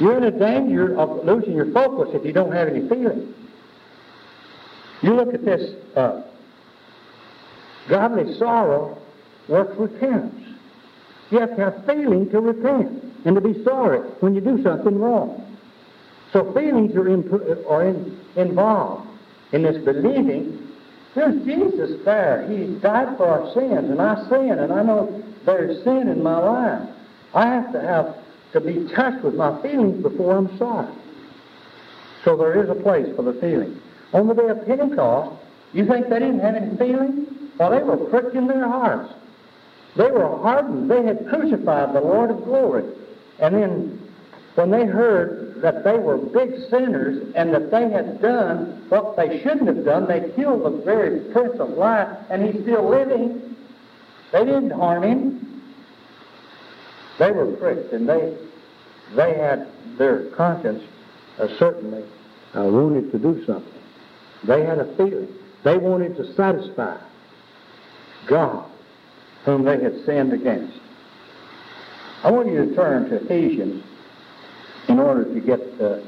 You're 0.00 0.16
in 0.16 0.24
a 0.24 0.38
danger 0.38 0.98
of 0.98 1.22
losing 1.22 1.54
your 1.54 1.70
focus 1.70 2.14
if 2.14 2.24
you 2.24 2.32
don't 2.32 2.52
have 2.52 2.68
any 2.68 2.88
feeling. 2.88 3.34
You 5.02 5.14
look 5.14 5.34
at 5.34 5.44
this 5.44 5.74
uh, 5.96 6.22
godly 7.90 8.38
sorrow 8.38 9.02
works 9.48 9.76
repentance. 9.78 10.58
You 11.30 11.40
have 11.40 11.56
to 11.56 11.64
have 11.64 11.86
feeling 11.86 12.30
to 12.30 12.40
repent 12.40 13.02
and 13.24 13.34
to 13.34 13.40
be 13.40 13.62
sorry 13.64 14.00
when 14.20 14.34
you 14.34 14.40
do 14.40 14.62
something 14.62 14.98
wrong. 14.98 15.56
So 16.32 16.52
feelings 16.52 16.94
are, 16.96 17.08
in, 17.08 17.64
are 17.68 17.86
in, 17.86 18.20
involved 18.36 19.08
in 19.52 19.62
this 19.62 19.82
believing. 19.84 20.68
There's 21.14 21.44
Jesus 21.44 22.04
there. 22.04 22.46
He 22.50 22.74
died 22.80 23.16
for 23.16 23.26
our 23.26 23.54
sins, 23.54 23.90
and 23.90 24.00
I 24.00 24.28
sin, 24.28 24.58
and 24.58 24.72
I 24.72 24.82
know 24.82 25.22
there's 25.46 25.82
sin 25.84 26.08
in 26.08 26.22
my 26.22 26.38
life. 26.38 26.88
I 27.34 27.46
have 27.46 27.72
to 27.72 27.80
have 27.80 28.16
to 28.52 28.60
be 28.60 28.88
touched 28.94 29.24
with 29.24 29.34
my 29.34 29.60
feelings 29.62 30.02
before 30.02 30.36
I'm 30.36 30.58
sorry. 30.58 30.92
So 32.24 32.36
there 32.36 32.62
is 32.62 32.70
a 32.70 32.74
place 32.74 33.06
for 33.14 33.22
the 33.22 33.34
feeling. 33.40 33.80
On 34.12 34.26
the 34.26 34.34
day 34.34 34.48
of 34.48 34.66
Pentecost, 34.66 35.40
you 35.72 35.86
think 35.86 36.08
they 36.08 36.18
didn't 36.18 36.40
have 36.40 36.54
any 36.54 36.76
feeling? 36.76 37.50
Well, 37.58 37.70
they 37.70 37.82
were 37.82 37.96
pricked 37.96 38.34
in 38.34 38.46
their 38.46 38.66
hearts. 38.66 39.12
They 39.96 40.10
were 40.10 40.36
hardened. 40.38 40.90
They 40.90 41.04
had 41.04 41.28
crucified 41.28 41.94
the 41.94 42.00
Lord 42.00 42.30
of 42.30 42.44
glory. 42.44 42.84
And 43.38 43.54
then 43.54 44.12
when 44.54 44.70
they 44.70 44.84
heard 44.86 45.60
that 45.62 45.84
they 45.84 45.98
were 45.98 46.16
big 46.16 46.52
sinners 46.70 47.32
and 47.34 47.52
that 47.54 47.70
they 47.70 47.90
had 47.90 48.20
done 48.20 48.86
what 48.88 49.16
they 49.16 49.42
shouldn't 49.42 49.66
have 49.66 49.84
done, 49.84 50.06
they 50.06 50.30
killed 50.36 50.64
the 50.64 50.84
very 50.84 51.32
Prince 51.32 51.58
of 51.58 51.70
Life, 51.70 52.08
and 52.30 52.44
he's 52.44 52.62
still 52.62 52.88
living. 52.88 53.56
They 54.32 54.44
didn't 54.44 54.70
harm 54.70 55.04
him. 55.04 55.62
They 57.18 57.30
were 57.30 57.52
pricked, 57.52 57.92
and 57.92 58.08
they 58.08 58.36
they 59.14 59.34
had 59.34 59.68
their 59.98 60.30
conscience 60.30 60.82
uh, 61.38 61.46
certainly 61.58 62.02
uh, 62.54 62.64
wanted 62.64 63.12
to 63.12 63.18
do 63.18 63.44
something. 63.44 63.72
They 64.44 64.64
had 64.64 64.78
a 64.78 64.96
feeling. 64.96 65.28
They 65.62 65.78
wanted 65.78 66.16
to 66.16 66.34
satisfy 66.34 66.98
God, 68.26 68.70
whom 69.44 69.64
they 69.64 69.82
had 69.82 69.94
sinned 70.04 70.32
against. 70.32 70.78
I 72.22 72.30
want 72.30 72.48
you 72.48 72.64
to 72.64 72.74
turn 72.74 73.10
to 73.10 73.16
Ephesians 73.16 73.84
in 74.88 74.98
order 74.98 75.24
to 75.24 75.40
get 75.40 75.60
uh, 75.80 76.00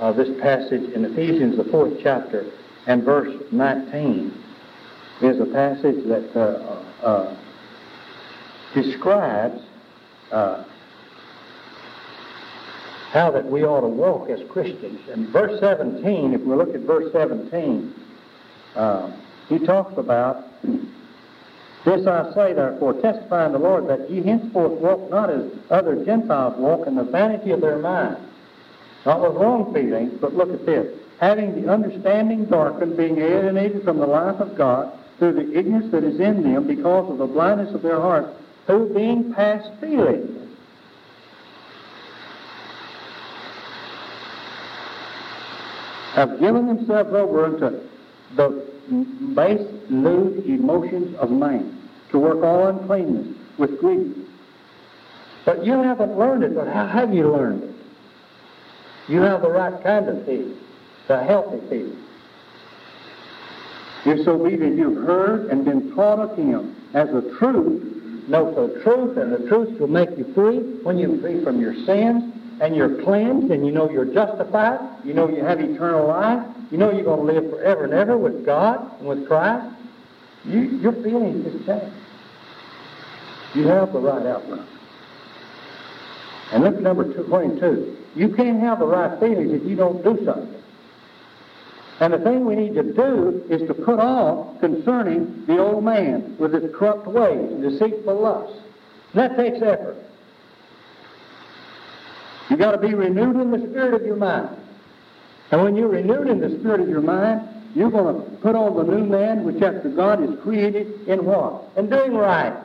uh, 0.00 0.12
this 0.12 0.28
passage 0.40 0.92
in 0.92 1.04
Ephesians, 1.04 1.56
the 1.56 1.64
fourth 1.64 1.94
chapter, 2.02 2.50
and 2.86 3.04
verse 3.04 3.42
19 3.52 4.44
is 5.22 5.38
a 5.40 5.46
passage 5.46 6.04
that 6.08 6.32
uh, 6.34 7.06
uh 7.06 7.36
describes 8.74 9.60
uh, 10.30 10.64
how 13.12 13.30
that 13.30 13.44
we 13.44 13.64
ought 13.64 13.80
to 13.80 13.88
walk 13.88 14.30
as 14.30 14.40
Christians. 14.48 15.00
And 15.10 15.28
verse 15.28 15.58
17, 15.60 16.32
if 16.32 16.40
we 16.42 16.54
look 16.54 16.74
at 16.74 16.82
verse 16.82 17.12
17, 17.12 17.94
uh, 18.76 19.16
he 19.48 19.58
talks 19.58 19.98
about 19.98 20.44
this 21.84 22.06
I 22.06 22.32
say, 22.34 22.52
therefore, 22.52 22.94
testifying 22.94 23.52
the 23.52 23.58
Lord, 23.58 23.88
that 23.88 24.10
ye 24.10 24.22
henceforth 24.22 24.72
walk 24.80 25.10
not 25.10 25.30
as 25.30 25.50
other 25.70 26.04
Gentiles 26.04 26.58
walk 26.58 26.86
in 26.86 26.94
the 26.94 27.04
vanity 27.04 27.52
of 27.52 27.60
their 27.60 27.78
mind, 27.78 28.18
not 29.06 29.22
with 29.22 29.32
wrong 29.32 29.72
feelings, 29.72 30.12
but 30.20 30.34
look 30.34 30.50
at 30.50 30.66
this, 30.66 30.94
having 31.20 31.60
the 31.60 31.72
understanding 31.72 32.44
darkened, 32.44 32.96
being 32.96 33.18
alienated 33.18 33.82
from 33.82 33.98
the 33.98 34.06
life 34.06 34.40
of 34.40 34.56
God 34.56 34.92
through 35.18 35.32
the 35.32 35.58
ignorance 35.58 35.90
that 35.92 36.04
is 36.04 36.20
in 36.20 36.42
them 36.42 36.66
because 36.66 37.10
of 37.10 37.18
the 37.18 37.26
blindness 37.26 37.74
of 37.74 37.82
their 37.82 38.00
hearts, 38.00 38.28
who 38.66 38.92
being 38.92 39.32
past 39.32 39.70
feeling, 39.80 40.36
have 46.12 46.38
given 46.40 46.66
themselves 46.66 47.12
over 47.14 47.46
unto 47.46 47.80
the 48.36 48.66
base, 49.34 49.66
lewd 49.90 50.44
emotions 50.46 51.16
of 51.16 51.30
man, 51.30 51.88
to 52.10 52.18
work 52.18 52.42
all 52.42 52.66
uncleanness 52.68 53.36
with 53.58 53.78
greed. 53.80 54.26
But 55.44 55.64
you 55.64 55.82
haven't 55.82 56.18
learned 56.18 56.44
it, 56.44 56.54
but 56.54 56.66
how 56.68 56.86
have 56.86 57.14
you 57.14 57.30
learned 57.30 57.64
it? 57.64 57.74
You 59.08 59.22
have 59.22 59.42
the 59.42 59.50
right 59.50 59.82
kind 59.82 60.08
of 60.08 60.24
feeling, 60.24 60.58
the 61.08 61.22
healthy 61.22 61.60
feeling. 61.68 62.04
If 64.06 64.24
so 64.24 64.38
that 64.38 64.50
you've 64.50 65.04
heard 65.04 65.50
and 65.50 65.64
been 65.64 65.94
taught 65.94 66.20
of 66.20 66.36
him 66.36 66.76
as 66.94 67.08
the 67.08 67.34
truth, 67.38 68.28
know 68.28 68.54
the 68.54 68.80
truth, 68.82 69.18
and 69.18 69.32
the 69.32 69.48
truth 69.48 69.78
will 69.78 69.88
make 69.88 70.10
you 70.16 70.32
free 70.34 70.58
when 70.82 70.96
you're 70.96 71.18
free 71.20 71.42
from 71.44 71.60
your 71.60 71.74
sins, 71.84 72.32
and 72.60 72.76
you're 72.76 73.02
cleansed, 73.02 73.50
and 73.50 73.66
you 73.66 73.72
know 73.72 73.90
you're 73.90 74.04
justified, 74.04 74.80
you 75.04 75.14
know 75.14 75.28
you 75.28 75.42
have 75.42 75.60
eternal 75.60 76.06
life, 76.06 76.46
you 76.70 76.78
know 76.78 76.92
you're 76.92 77.04
going 77.04 77.26
to 77.26 77.32
live 77.32 77.50
forever 77.50 77.84
and 77.84 77.94
ever 77.94 78.16
with 78.18 78.44
God 78.44 78.98
and 78.98 79.08
with 79.08 79.26
Christ, 79.26 79.74
you, 80.44 80.60
your 80.60 80.92
feelings 80.92 81.44
just 81.44 81.66
change. 81.66 81.92
You 83.54 83.66
have 83.66 83.92
the 83.92 83.98
right 83.98 84.26
outlook. 84.26 84.66
And 86.52 86.64
look 86.64 86.76
at 86.76 86.82
number 86.82 87.12
22. 87.12 87.96
You 88.14 88.28
can't 88.34 88.60
have 88.60 88.78
the 88.78 88.86
right 88.86 89.18
feelings 89.20 89.52
if 89.52 89.68
you 89.68 89.76
don't 89.76 90.02
do 90.02 90.24
something. 90.24 90.62
And 92.00 92.14
the 92.14 92.18
thing 92.18 92.46
we 92.46 92.56
need 92.56 92.74
to 92.74 92.82
do 92.82 93.44
is 93.50 93.66
to 93.68 93.74
put 93.74 94.00
off 94.00 94.58
concerning 94.60 95.44
the 95.46 95.58
old 95.58 95.84
man 95.84 96.36
with 96.38 96.54
his 96.54 96.74
corrupt 96.74 97.06
ways 97.06 97.50
and 97.52 97.62
deceitful 97.62 98.20
lusts. 98.20 98.58
And 99.12 99.20
that 99.20 99.36
takes 99.36 99.58
effort. 99.62 99.96
You've 102.50 102.58
got 102.58 102.72
to 102.72 102.78
be 102.78 102.94
renewed 102.94 103.36
in 103.36 103.52
the 103.52 103.58
spirit 103.70 103.94
of 103.94 104.04
your 104.04 104.16
mind. 104.16 104.56
And 105.52 105.62
when 105.62 105.76
you're 105.76 105.88
renewed 105.88 106.26
in 106.26 106.40
the 106.40 106.58
spirit 106.58 106.80
of 106.80 106.88
your 106.88 107.00
mind, 107.00 107.48
you're 107.74 107.90
going 107.90 108.14
to 108.14 108.30
put 108.38 108.56
on 108.56 108.76
the 108.76 108.92
new 108.92 109.04
man 109.04 109.44
which 109.44 109.62
after 109.62 109.88
God 109.88 110.22
is 110.22 110.30
created 110.42 111.06
in 111.06 111.24
what? 111.24 111.70
In 111.76 111.88
doing 111.88 112.14
right. 112.14 112.60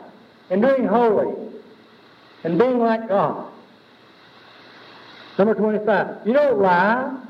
In 0.49 0.61
doing 0.61 0.87
holy. 0.87 1.51
And 2.43 2.57
being 2.57 2.79
like 2.79 3.07
God. 3.07 3.51
Number 5.37 5.53
25. 5.53 6.25
You 6.25 6.33
don't 6.33 6.59
lie. 6.59 7.23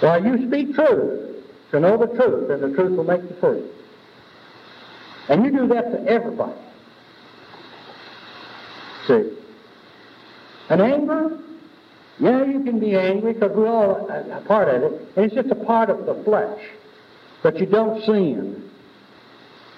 While 0.00 0.24
you 0.24 0.48
speak 0.48 0.74
truth, 0.74 1.44
to 1.70 1.80
know 1.80 1.96
the 1.96 2.06
truth, 2.06 2.50
and 2.50 2.62
the 2.62 2.74
truth 2.76 2.96
will 2.96 3.04
make 3.04 3.22
you 3.22 3.36
free. 3.40 3.62
And 5.28 5.44
you 5.44 5.52
do 5.52 5.68
that 5.68 5.90
to 5.92 6.10
everybody. 6.10 6.58
See? 9.06 9.37
And 10.70 10.80
anger? 10.80 11.38
Yeah, 12.20 12.44
you 12.44 12.62
can 12.64 12.80
be 12.80 12.96
angry 12.96 13.32
because 13.32 13.56
we're 13.56 13.68
all 13.68 14.08
a 14.10 14.42
part 14.46 14.68
of 14.68 14.82
it, 14.82 15.08
and 15.16 15.24
it's 15.24 15.34
just 15.34 15.50
a 15.50 15.64
part 15.64 15.88
of 15.88 16.04
the 16.04 16.22
flesh. 16.24 16.60
But 17.42 17.58
you 17.58 17.66
don't 17.66 18.04
sin. 18.04 18.70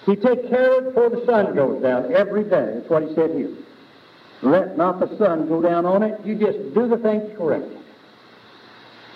You 0.06 0.16
take 0.16 0.48
care 0.48 0.78
of 0.78 0.86
it 0.86 0.94
before 0.94 1.10
the 1.10 1.24
sun 1.26 1.54
goes 1.54 1.82
down 1.82 2.14
every 2.14 2.44
day. 2.44 2.72
That's 2.76 2.88
what 2.88 3.02
he 3.02 3.14
said 3.14 3.30
here. 3.32 3.54
Let 4.42 4.78
not 4.78 5.00
the 5.00 5.18
sun 5.18 5.48
go 5.48 5.60
down 5.60 5.84
on 5.84 6.02
it. 6.02 6.18
You 6.24 6.34
just 6.34 6.74
do 6.74 6.88
the 6.88 6.96
things 6.96 7.36
correctly 7.36 7.80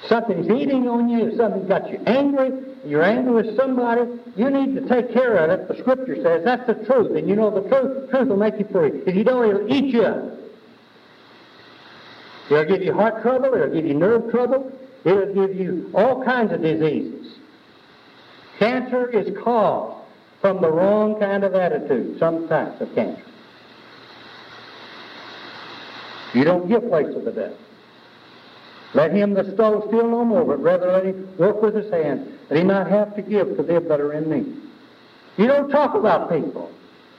something's 0.08 0.48
eating 0.50 0.88
on 0.88 1.08
you, 1.08 1.36
something's 1.36 1.68
got 1.68 1.90
you 1.90 1.98
angry, 2.06 2.50
you're 2.84 3.02
angry 3.02 3.32
with 3.32 3.56
somebody, 3.56 4.02
you 4.36 4.50
need 4.50 4.74
to 4.74 4.88
take 4.88 5.12
care 5.12 5.36
of 5.36 5.50
it. 5.50 5.68
The 5.68 5.78
scripture 5.80 6.16
says 6.22 6.44
that's 6.44 6.66
the 6.66 6.84
truth, 6.84 7.16
and 7.16 7.28
you 7.28 7.36
know 7.36 7.50
the 7.50 7.68
truth, 7.68 8.06
The 8.06 8.06
truth 8.08 8.28
will 8.28 8.36
make 8.36 8.58
you 8.58 8.66
free. 8.70 9.02
If 9.06 9.14
you 9.14 9.24
don't, 9.24 9.48
it'll 9.48 9.72
eat 9.72 9.86
you 9.86 10.02
up. 10.02 10.43
It'll 12.50 12.64
give 12.64 12.82
you 12.82 12.92
heart 12.92 13.22
trouble, 13.22 13.54
it'll 13.54 13.72
give 13.74 13.86
you 13.86 13.94
nerve 13.94 14.30
trouble, 14.30 14.70
it'll 15.04 15.32
give 15.34 15.56
you 15.56 15.90
all 15.94 16.22
kinds 16.24 16.52
of 16.52 16.62
diseases. 16.62 17.34
Cancer 18.58 19.08
is 19.08 19.36
caused 19.42 20.04
from 20.40 20.60
the 20.60 20.70
wrong 20.70 21.18
kind 21.18 21.42
of 21.42 21.54
attitude, 21.54 22.18
some 22.18 22.48
types 22.48 22.80
of 22.80 22.94
cancer. 22.94 23.22
You 26.34 26.44
don't 26.44 26.68
give 26.68 26.86
place 26.88 27.06
to 27.14 27.20
the 27.20 27.32
devil. 27.32 27.56
Let 28.92 29.12
him 29.12 29.34
that 29.34 29.52
stole 29.54 29.86
steal 29.88 30.08
no 30.08 30.24
more, 30.24 30.44
but 30.44 30.62
rather 30.62 30.92
let 30.92 31.04
him 31.04 31.36
work 31.36 31.62
with 31.62 31.74
his 31.74 31.90
hands, 31.90 32.28
that 32.48 32.58
he 32.58 32.64
might 32.64 32.86
have 32.86 33.16
to 33.16 33.22
give 33.22 33.56
to 33.56 33.62
them 33.62 33.88
that 33.88 34.00
are 34.00 34.12
in 34.12 34.30
need. 34.30 34.60
You 35.36 35.48
don't 35.48 35.70
talk 35.70 35.94
about 35.94 36.30
people. 36.30 36.70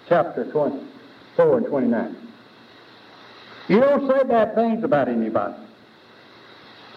Chapter 0.08 0.50
24 0.52 1.58
and 1.58 1.66
29. 1.66 2.25
You 3.68 3.80
don't 3.80 4.10
say 4.10 4.24
bad 4.28 4.56
things 4.56 4.84
about 4.84 5.08
anybody. 5.08 5.56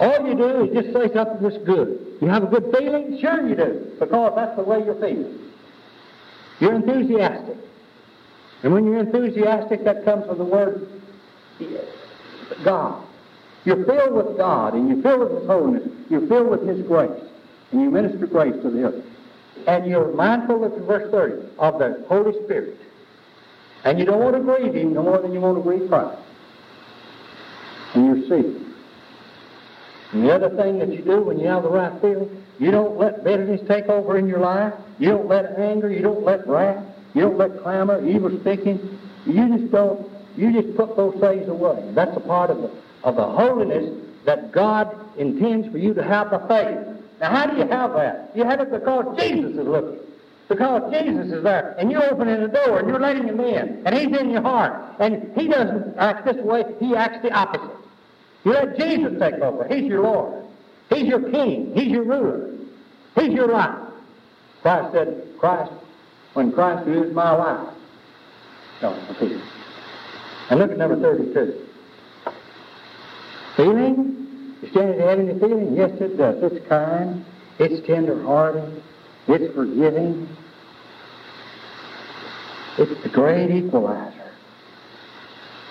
All 0.00 0.26
you 0.26 0.35
do 0.35 0.64
is 0.64 0.74
just 0.74 0.94
say 0.94 1.12
something 1.12 1.42
that's 1.42 1.64
good. 1.64 2.18
You 2.20 2.28
have 2.28 2.44
a 2.44 2.46
good 2.46 2.72
feeling? 2.76 3.18
Sure 3.20 3.48
you 3.48 3.57
do, 3.57 3.96
because 3.98 4.33
that's 4.37 4.57
the 4.57 4.62
way 4.62 4.85
you're 4.85 4.94
feeling. 4.94 5.38
You're 6.61 6.74
enthusiastic. 6.74 7.57
And 8.62 8.72
when 8.72 8.85
you're 8.85 9.00
enthusiastic, 9.00 9.85
that 9.85 10.04
comes 10.04 10.26
from 10.26 10.38
the 10.38 10.44
word 10.44 10.88
eh, 11.61 11.64
God. 12.64 13.04
You're 13.64 13.85
filled 13.85 14.14
with 14.14 14.37
God, 14.37 14.74
and 14.74 14.88
you're 14.88 15.02
filled 15.02 15.31
with 15.31 15.40
His 15.40 15.46
holiness. 15.46 15.88
You're 16.09 16.26
filled 16.26 16.48
with 16.48 16.66
His 16.66 16.87
grace, 16.87 17.22
and 17.72 17.81
you 17.81 17.90
minister 17.90 18.26
grace 18.26 18.54
to 18.62 18.70
the 18.70 18.88
other. 18.88 19.02
And 19.66 19.87
you're 19.87 20.12
mindful 20.12 20.64
of 20.64 20.72
verse 20.87 21.11
30 21.11 21.48
of 21.59 21.78
the 21.78 22.04
Holy 22.09 22.33
Spirit. 22.44 22.78
And 23.85 23.98
you 23.98 24.04
don't 24.04 24.20
want 24.20 24.37
to 24.37 24.42
grieve 24.42 24.74
Him 24.74 24.94
no 24.94 25.02
more 25.02 25.20
than 25.20 25.33
you 25.33 25.40
want 25.40 25.57
to 25.59 25.62
grieve 25.62 25.88
Christ. 25.88 26.22
And 27.94 28.07
you're 28.07 28.29
sealed. 28.29 28.64
And 30.12 30.24
the 30.24 30.35
other 30.35 30.51
thing 30.51 30.79
that 30.79 30.88
you 30.92 31.03
do 31.03 31.22
when 31.22 31.38
you 31.38 31.48
have 31.48 31.62
the 31.62 31.70
right 31.70 32.01
feeling, 32.01 32.44
you 32.59 32.70
don't 32.70 32.98
let 32.98 33.24
bitterness 33.24 33.61
take 33.68 33.87
over 33.87 34.18
in 34.18 34.27
your 34.27 34.40
life. 34.40 34.72
You 34.98 35.11
don't 35.11 35.29
let 35.29 35.59
anger. 35.59 35.90
You 35.90 36.03
don't 36.03 36.24
let 36.24 36.46
wrath. 36.46 36.85
You 37.14 37.22
don't 37.22 37.38
let 37.38 37.62
clamor, 37.62 38.07
evil 38.07 38.31
speaking. 38.40 38.98
You 39.27 39.59
just 39.59 39.70
don't. 39.70 40.11
You 40.37 40.53
just 40.53 40.77
put 40.77 40.96
those 40.96 41.18
things 41.20 41.48
away. 41.48 41.90
That's 41.94 42.16
a 42.16 42.20
part 42.20 42.51
of 42.51 42.59
the 42.59 42.70
of 43.05 43.16
the 43.16 43.24
holiness 43.24 43.92
that 44.24 44.53
God 44.53 44.94
intends 45.18 45.68
for 45.70 45.79
you 45.79 45.94
to 45.94 46.03
have 46.03 46.31
the 46.31 46.38
faith. 46.40 46.79
Now, 47.20 47.31
how 47.31 47.46
do 47.46 47.57
you 47.57 47.66
have 47.66 47.94
that? 47.94 48.31
You 48.35 48.44
have 48.44 48.61
it 48.61 48.70
because 48.70 49.18
Jesus 49.18 49.53
is 49.53 49.66
looking. 49.66 50.01
Because 50.48 50.90
Jesus 50.92 51.27
is 51.31 51.42
there, 51.42 51.74
and 51.79 51.90
you're 51.90 52.05
opening 52.11 52.40
the 52.40 52.48
door, 52.48 52.79
and 52.79 52.88
you're 52.88 53.01
letting 53.01 53.24
him 53.24 53.38
in, 53.38 53.87
and 53.87 53.94
he's 53.94 54.18
in 54.18 54.31
your 54.31 54.40
heart. 54.40 54.96
And 54.98 55.31
he 55.37 55.46
doesn't 55.46 55.98
act 55.98 56.24
this 56.24 56.37
way, 56.37 56.64
he 56.81 56.96
acts 56.96 57.20
the 57.22 57.31
opposite. 57.33 57.77
You 58.44 58.53
let 58.53 58.79
Jesus 58.79 59.18
take 59.18 59.35
over. 59.35 59.66
He's 59.68 59.85
your 59.85 60.03
Lord. 60.03 60.44
He's 60.90 61.07
your 61.07 61.31
king. 61.31 61.72
He's 61.74 61.88
your 61.88 62.05
ruler. 62.05 62.51
He's 63.14 63.33
your 63.33 63.48
life. 63.48 63.79
Christ 64.62 64.92
said, 64.92 65.22
Christ, 65.38 65.72
when 66.35 66.53
Christ 66.53 66.88
is 66.88 67.12
my 67.14 67.33
life. 67.33 67.74
No, 68.81 68.94
repeat. 69.09 69.40
And 70.51 70.61
look 70.61 70.70
at 70.70 70.79
number 70.79 70.98
32. 70.98 71.66
Feeling? 73.57 74.57
Does 74.61 74.72
Janet 74.72 75.01
have 75.01 75.18
any 75.18 75.38
feeling? 75.38 75.77
Yes, 75.77 75.90
it 76.01 76.16
does. 76.16 76.42
It's 76.42 76.68
kind. 76.68 77.24
It's 77.59 77.87
tender-hearted. 77.87 78.83
It's 79.27 79.55
forgiving. 79.55 80.29
It's 82.79 83.03
the 83.03 83.09
great 83.09 83.51
equalizer. 83.51 84.17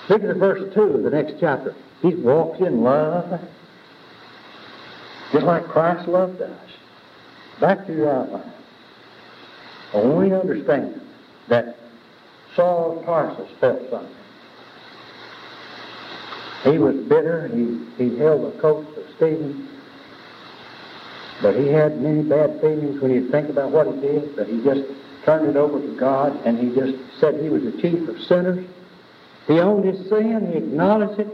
Look 0.09 0.23
at 0.23 0.35
verse 0.37 0.73
2 0.73 0.81
of 0.81 1.03
the 1.03 1.09
next 1.09 1.35
chapter. 1.39 1.75
He 2.01 2.15
walks 2.15 2.59
in 2.59 2.81
love, 2.81 3.41
just 5.31 5.45
like 5.45 5.65
Christ 5.65 6.07
loved 6.07 6.41
us. 6.41 6.59
Back 7.59 7.85
to 7.87 7.93
your 7.93 8.11
outline. 8.11 8.53
Only 9.93 10.33
understand 10.33 11.01
that 11.49 11.77
Saul 12.55 12.99
of 12.99 13.05
Tarsus 13.05 13.49
felt 13.59 13.89
something. 13.89 14.15
He 16.63 16.77
was 16.77 16.95
bitter. 16.95 17.47
He, 17.49 17.85
he 17.97 18.17
held 18.17 18.53
the 18.53 18.59
coat 18.59 18.85
of 18.97 19.03
Stephen. 19.15 19.69
But 21.41 21.55
he 21.55 21.67
had 21.67 22.01
many 22.01 22.23
bad 22.23 22.59
feelings 22.61 22.99
when 23.01 23.11
he'd 23.11 23.31
think 23.31 23.49
about 23.49 23.71
what 23.71 23.87
he 23.87 23.99
did, 23.99 24.35
but 24.35 24.47
he 24.47 24.63
just 24.63 24.81
turned 25.23 25.47
it 25.47 25.55
over 25.55 25.79
to 25.79 25.99
God 25.99 26.35
and 26.45 26.57
he 26.57 26.73
just 26.73 26.97
said 27.19 27.39
he 27.41 27.49
was 27.49 27.63
the 27.63 27.73
chief 27.81 28.07
of 28.07 28.19
sinners. 28.21 28.65
He 29.47 29.59
owned 29.59 29.85
his 29.85 30.09
sin, 30.09 30.51
he 30.51 30.57
acknowledged 30.57 31.19
it, 31.19 31.27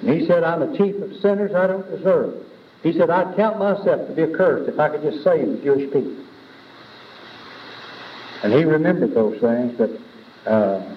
and 0.00 0.20
he 0.20 0.26
said, 0.26 0.44
I'm 0.44 0.60
the 0.60 0.78
chief 0.78 0.96
of 1.02 1.12
sinners, 1.20 1.52
I 1.54 1.66
don't 1.66 1.88
deserve 1.90 2.34
it. 2.34 2.46
He 2.82 2.92
said, 2.92 3.10
I'd 3.10 3.36
count 3.36 3.58
myself 3.58 4.08
to 4.08 4.14
be 4.14 4.22
accursed 4.22 4.68
if 4.68 4.78
I 4.78 4.88
could 4.88 5.02
just 5.02 5.22
save 5.24 5.46
the 5.46 5.58
Jewish 5.62 5.92
people. 5.92 6.16
And 8.42 8.52
he 8.52 8.64
remembered 8.64 9.14
those 9.14 9.40
things, 9.40 9.74
but 9.76 9.90
uh, 10.50 10.96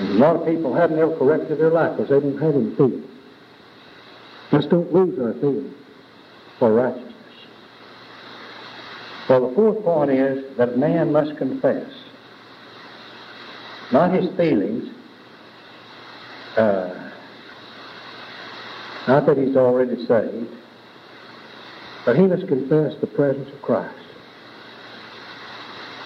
a 0.00 0.04
lot 0.04 0.36
of 0.36 0.46
people 0.46 0.74
haven't 0.74 0.98
ever 0.98 1.16
corrected 1.16 1.58
their 1.58 1.70
life 1.70 1.96
because 1.96 2.10
they 2.10 2.20
don't 2.20 2.38
have 2.38 2.54
any 2.54 2.74
faith. 2.74 3.10
Just 4.50 4.68
don't 4.68 4.92
lose 4.92 5.18
our 5.18 5.32
faith 5.34 5.72
for 6.58 6.72
righteousness. 6.74 7.14
Well, 9.28 9.48
the 9.48 9.54
fourth 9.54 9.84
point 9.84 10.10
is 10.10 10.56
that 10.56 10.76
man 10.76 11.12
must 11.12 11.36
confess. 11.38 11.90
Not 13.92 14.12
his 14.12 14.34
feelings, 14.36 14.88
uh, 16.56 17.12
not 19.06 19.26
that 19.26 19.38
he's 19.38 19.56
already 19.56 20.04
saved, 20.06 20.52
but 22.04 22.16
he 22.16 22.22
must 22.22 22.48
confess 22.48 22.94
the 23.00 23.06
presence 23.06 23.48
of 23.52 23.62
Christ. 23.62 23.94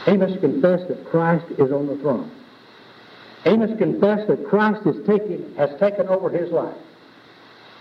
He 0.05 0.17
must 0.17 0.41
confess 0.41 0.87
that 0.89 1.05
Christ 1.07 1.47
is 1.59 1.73
on 1.73 1.87
the 1.87 1.97
throne. 1.97 2.31
He 3.45 3.57
must 3.57 3.79
confess 3.79 4.27
that 4.29 4.47
Christ 4.47 4.85
has 4.85 4.97
taken, 5.07 5.55
has 5.57 5.71
taken 5.79 6.09
over 6.09 6.29
his 6.29 6.51
life. 6.51 6.77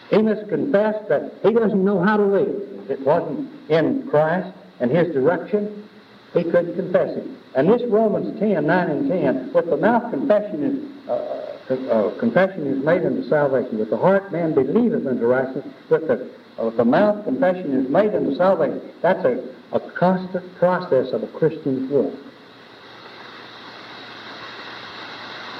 He 0.09 0.21
must 0.21 0.47
confess 0.47 0.95
that 1.09 1.33
he 1.43 1.53
doesn't 1.53 1.83
know 1.83 2.01
how 2.01 2.17
to 2.17 2.25
live. 2.25 2.61
If 2.83 2.91
it 2.91 3.01
wasn't 3.01 3.49
in 3.69 4.07
Christ 4.07 4.55
and 4.79 4.89
his 4.89 5.13
direction, 5.13 5.87
he 6.33 6.43
couldn't 6.43 6.75
confess 6.75 7.17
it. 7.17 7.27
And 7.55 7.69
this 7.69 7.81
Romans 7.89 8.39
10, 8.39 8.65
9 8.65 8.89
and 8.89 9.09
10, 9.09 9.51
with 9.53 9.65
the 9.65 9.77
mouth 9.77 10.11
confession 10.11 10.63
is, 10.63 11.09
uh, 11.09 11.49
uh, 11.91 12.19
confession 12.19 12.67
is 12.67 12.83
made 12.83 13.03
unto 13.05 13.27
salvation. 13.27 13.79
With 13.79 13.89
the 13.89 13.97
heart 13.97 14.31
man 14.31 14.53
believeth 14.53 15.07
unto 15.07 15.25
righteousness. 15.25 15.73
With 15.89 16.07
the, 16.07 16.29
uh, 16.59 16.65
with 16.65 16.77
the 16.77 16.85
mouth 16.85 17.25
confession 17.25 17.73
is 17.73 17.89
made 17.89 18.13
unto 18.13 18.35
salvation. 18.35 18.81
That's 19.01 19.25
a, 19.25 19.43
a 19.71 19.79
constant 19.97 20.55
process 20.57 21.13
of 21.13 21.23
a 21.23 21.27
Christian's 21.27 21.91
walk. 21.91 22.13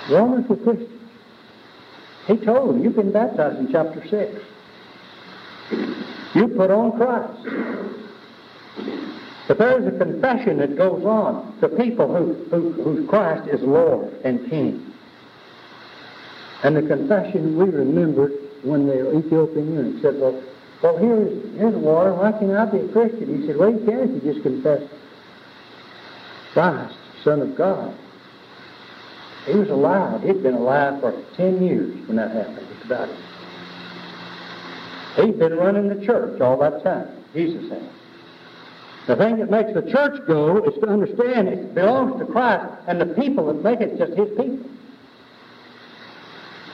Romans 0.10 0.48
were 0.50 0.58
Christians. 0.58 1.00
He 2.28 2.38
told 2.38 2.70
them, 2.70 2.84
you've 2.84 2.96
been 2.96 3.12
baptized 3.12 3.58
in 3.58 3.72
chapter 3.72 4.04
6. 4.08 4.46
You 6.36 6.48
put 6.50 6.70
on 6.70 6.92
Christ. 6.98 7.48
But 9.50 9.58
there 9.58 9.82
is 9.82 9.88
a 9.88 9.98
confession 9.98 10.58
that 10.60 10.78
goes 10.78 11.04
on 11.04 11.60
to 11.60 11.70
people 11.70 12.08
who, 12.16 12.36
who, 12.52 12.72
whose 12.84 13.10
Christ 13.10 13.50
is 13.50 13.60
Lord 13.62 14.14
and 14.24 14.48
King. 14.48 14.94
And 16.64 16.78
the 16.78 16.84
confession 16.84 17.58
we 17.58 17.66
remembered 17.66 18.32
when 18.62 18.86
the 18.86 19.18
Ethiopian 19.18 19.74
eunuch 19.74 20.04
said, 20.04 20.20
well, 20.20 20.40
well 20.84 20.98
here's, 20.98 21.58
here's 21.58 21.74
water. 21.74 22.14
Why 22.14 22.32
can't 22.34 22.52
I 22.52 22.66
be 22.66 22.78
a 22.78 22.88
Christian? 22.90 23.42
He 23.42 23.48
said, 23.48 23.58
well, 23.58 23.72
you 23.72 23.84
can 23.84 24.16
if 24.16 24.24
you 24.24 24.34
just 24.34 24.44
confess 24.44 24.84
Christ, 26.54 26.96
Son 27.24 27.42
of 27.42 27.58
God. 27.58 27.98
He 29.48 29.56
was 29.56 29.70
alive. 29.70 30.22
He'd 30.22 30.44
been 30.44 30.54
alive 30.54 31.02
for 31.02 31.12
10 31.38 31.64
years 31.64 32.08
when 32.08 32.18
that 32.18 32.30
happened. 32.36 32.68
It's 32.76 32.86
about 32.86 33.10
it. 33.10 33.18
He'd 35.26 35.40
been 35.40 35.54
running 35.54 35.90
the 35.90 36.06
church 36.06 36.40
all 36.40 36.60
that 36.60 36.84
time. 36.84 37.08
Jesus 37.34 37.68
said. 37.68 37.90
The 39.10 39.16
thing 39.16 39.40
that 39.40 39.50
makes 39.50 39.74
the 39.74 39.82
church 39.92 40.22
go 40.28 40.64
is 40.64 40.80
to 40.82 40.88
understand 40.88 41.48
it 41.48 41.74
belongs 41.74 42.20
to 42.20 42.32
Christ, 42.32 42.72
and 42.86 43.02
the 43.02 43.08
people 43.08 43.48
that 43.48 43.64
make 43.64 43.82
it 43.82 43.98
just 43.98 44.14
His 44.14 44.30
people. 44.38 44.70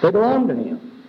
They 0.01 0.11
belong 0.11 0.49
to 0.49 0.53
Him. 0.53 1.03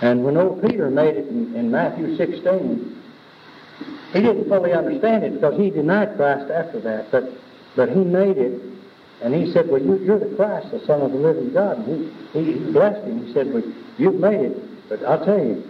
And 0.00 0.24
when 0.24 0.36
old 0.36 0.60
Peter 0.60 0.90
made 0.90 1.14
it 1.14 1.28
in, 1.28 1.54
in 1.54 1.70
Matthew 1.70 2.16
16, 2.16 3.00
he 4.12 4.20
didn't 4.22 4.48
fully 4.48 4.72
understand 4.72 5.22
it 5.22 5.34
because 5.34 5.56
he 5.56 5.70
denied 5.70 6.16
Christ 6.16 6.50
after 6.50 6.80
that, 6.80 7.12
but, 7.12 7.22
but 7.76 7.90
he 7.90 8.00
made 8.00 8.38
it 8.38 8.60
and 9.22 9.32
he 9.32 9.52
said, 9.52 9.68
Well, 9.68 9.80
you, 9.80 10.14
are 10.14 10.18
the 10.18 10.34
Christ, 10.34 10.72
the 10.72 10.84
Son 10.84 11.00
of 11.00 11.12
the 11.12 11.18
living 11.18 11.52
God. 11.52 11.78
And 11.86 12.12
he, 12.32 12.54
he, 12.54 12.72
blessed 12.72 13.06
him. 13.06 13.24
He 13.24 13.32
said, 13.32 13.54
Well, 13.54 13.62
you've 13.98 14.16
made 14.16 14.40
it. 14.40 14.88
But 14.88 15.04
I'll 15.04 15.24
tell 15.24 15.38
you, 15.38 15.62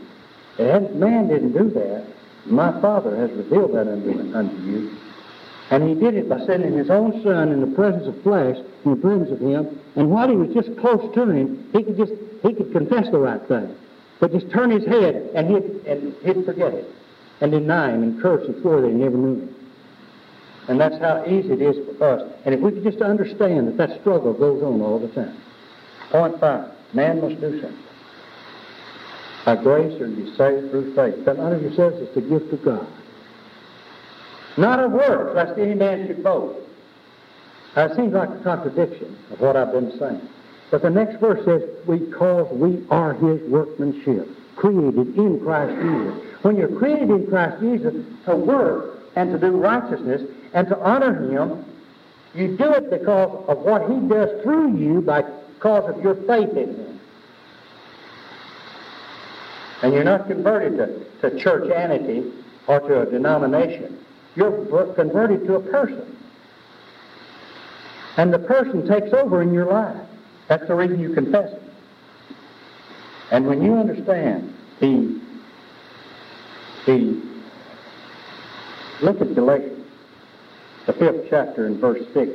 man 0.59 1.29
didn't 1.29 1.53
do 1.53 1.69
that. 1.69 2.07
My 2.47 2.81
Father 2.81 3.17
has 3.17 3.31
revealed 3.33 3.75
that 3.75 3.87
unto, 3.87 4.35
unto 4.35 4.57
you. 4.63 4.97
And 5.71 5.89
he 5.89 5.95
did 5.95 6.15
it 6.15 6.29
by 6.29 6.45
sending 6.45 6.77
his 6.77 6.91
own 6.91 7.23
son 7.23 7.51
in 7.51 7.61
the 7.61 7.75
presence 7.75 8.07
of 8.07 8.21
flesh, 8.23 8.57
in 8.85 8.91
the 8.91 8.97
presence 8.97 9.31
of 9.31 9.41
him. 9.41 9.81
And 9.97 10.11
while 10.11 10.29
he 10.29 10.37
was 10.37 10.53
just 10.53 10.77
close 10.79 11.03
to 11.15 11.31
him, 11.31 11.71
he 11.73 11.83
could 11.83 11.97
just 11.97 12.13
he 12.43 12.53
could 12.53 12.73
confess 12.73 13.11
the 13.11 13.19
right 13.19 13.41
thing. 13.47 13.75
But 14.21 14.33
just 14.33 14.51
turn 14.51 14.71
his 14.71 14.85
head 14.85 15.31
and 15.35 15.49
he'd, 15.49 15.87
and 15.87 16.15
he'd 16.23 16.45
forget 16.45 16.75
it. 16.75 16.87
And 17.41 17.51
deny 17.51 17.93
him 17.93 18.03
and 18.03 18.21
curse 18.21 18.47
and 18.47 18.61
swear 18.61 18.83
that 18.83 18.89
he 18.89 18.95
never 18.95 19.17
knew 19.17 19.41
him. 19.41 19.55
And 20.69 20.81
that's 20.81 20.99
how 20.99 21.25
easy 21.27 21.53
it 21.53 21.63
is 21.63 21.77
for 21.99 22.09
us. 22.09 22.33
And 22.45 22.55
if 22.55 22.61
we 22.61 22.71
could 22.71 22.85
just 22.85 23.01
understand 23.01 23.67
that 23.67 23.77
that 23.79 24.01
struggle 24.01 24.33
goes 24.33 24.63
on 24.63 24.81
all 24.81 24.99
the 24.99 25.09
time. 25.09 25.37
Point 26.11 26.39
five, 26.39 26.71
man 26.93 27.21
must 27.21 27.41
do 27.41 27.61
something. 27.61 27.79
By 29.45 29.57
grace 29.57 30.01
are 30.01 30.07
you 30.07 30.27
saved 30.37 30.71
through 30.71 30.95
faith. 30.95 31.25
That 31.25 31.39
none 31.39 31.53
of 31.53 31.63
yourselves 31.63 31.97
is 31.97 32.15
the 32.15 32.21
gift 32.21 32.53
of 32.53 32.65
God. 32.65 32.87
Not 34.57 34.79
of 34.79 34.93
works, 34.93 35.35
lest 35.35 35.59
any 35.59 35.75
man 35.75 36.07
should 36.07 36.23
boast. 36.23 36.61
Now, 37.75 37.87
it 37.87 37.97
seems 37.97 38.13
like 38.13 38.29
a 38.29 38.43
contradiction 38.43 39.17
of 39.31 39.41
what 39.41 39.57
I've 39.57 39.73
been 39.73 39.99
saying. 39.99 40.21
But 40.71 40.83
the 40.83 40.91
next 40.91 41.21
verse 41.21 41.45
says, 41.45 41.63
because 41.87 42.53
we 42.53 42.87
are 42.91 43.15
his 43.15 43.41
workmanship, 43.51 44.29
created 44.57 45.17
in 45.17 45.41
Christ 45.41 45.75
Jesus. 45.81 46.45
When 46.45 46.57
you're 46.57 46.79
created 46.79 47.11
in 47.11 47.27
Christ 47.27 47.61
Jesus 47.61 47.95
to 48.27 48.37
work 48.37 49.01
and 49.17 49.33
to 49.33 49.39
do 49.39 49.57
righteousness 49.57 50.23
and 50.55 50.69
to 50.69 50.79
honor 50.79 51.15
him, 51.31 51.65
you 52.35 52.57
do 52.57 52.73
it 52.73 52.91
because 52.91 53.45
of 53.49 53.59
what 53.59 53.91
he 53.91 54.09
does 54.09 54.43
through 54.43 54.77
you 54.77 55.01
by 55.01 55.23
cause 55.61 55.95
of 55.95 56.03
your 56.03 56.15
faith 56.27 56.51
in 56.57 56.75
him. 56.75 56.92
And 59.83 59.93
you're 59.93 60.05
not 60.05 60.29
converted 60.29 60.77
to, 60.79 61.31
to 61.31 61.43
churchanity 61.43 62.33
or 62.67 62.81
to 62.81 63.03
a 63.03 63.07
denomination. 63.07 64.05
You're 64.37 64.95
converted 64.95 65.45
to 65.47 65.57
a 65.57 65.61
person. 65.61 66.17
And 68.17 68.33
the 68.33 68.39
person 68.39 68.87
takes 68.87 69.13
over 69.13 69.43
in 69.43 69.53
your 69.53 69.67
life. 69.67 70.07
That's 70.49 70.67
the 70.69 70.75
reason 70.75 71.01
you 71.01 71.15
confess 71.15 71.53
it. 71.53 71.63
And 73.31 73.47
when 73.47 73.63
you 73.63 73.75
understand 73.75 74.55
the, 74.81 75.21
the 76.87 77.23
look 79.03 79.21
at 79.21 79.35
Galatians, 79.35 79.87
the 80.87 80.93
fifth 80.93 81.27
chapter 81.31 81.67
and 81.67 81.79
verse 81.79 82.05
six 82.13 82.31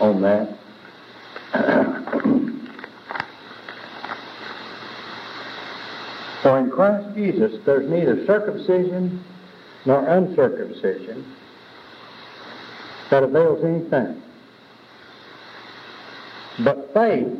on 0.00 0.22
that. 0.22 0.56
For 6.42 6.58
in 6.58 6.70
Christ 6.70 7.14
Jesus 7.16 7.60
there's 7.66 7.88
neither 7.90 8.24
circumcision 8.26 9.24
nor 9.86 10.06
uncircumcision 10.06 11.34
that 13.10 13.22
avails 13.22 13.64
anything. 13.64 14.22
But 16.64 16.92
faith 16.92 17.38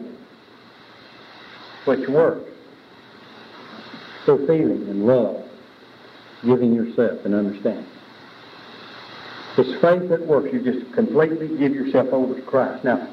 which 1.85 2.09
works 2.09 2.51
through 4.25 4.47
feeling 4.47 4.89
and 4.89 5.07
love, 5.07 5.45
giving 6.45 6.75
yourself 6.75 7.25
and 7.25 7.35
understanding. 7.35 7.87
It's 9.57 9.81
faith 9.83 10.09
that 10.11 10.25
works. 10.27 10.51
You 10.53 10.63
just 10.63 10.93
completely 10.95 11.49
give 11.49 11.73
yourself 11.73 12.09
over 12.13 12.35
to 12.35 12.43
Christ. 12.43 12.85
Now, 12.85 13.09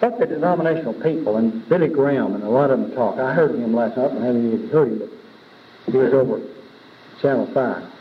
what 0.00 0.18
the 0.18 0.26
denominational 0.26 0.94
people, 0.94 1.36
and 1.36 1.68
Billy 1.68 1.88
Graham 1.88 2.34
and 2.34 2.44
a 2.44 2.48
lot 2.48 2.70
of 2.70 2.80
them 2.80 2.92
talk, 2.92 3.18
I 3.18 3.34
heard 3.34 3.54
him 3.54 3.74
last 3.74 3.96
night, 3.96 4.12
I 4.12 4.24
haven't 4.26 4.46
even 4.46 4.68
heard 4.68 4.92
him, 4.92 4.98
but 5.84 5.92
he 5.92 5.98
was 5.98 6.12
over 6.12 6.40
Channel 7.20 7.48
5. 7.52 7.92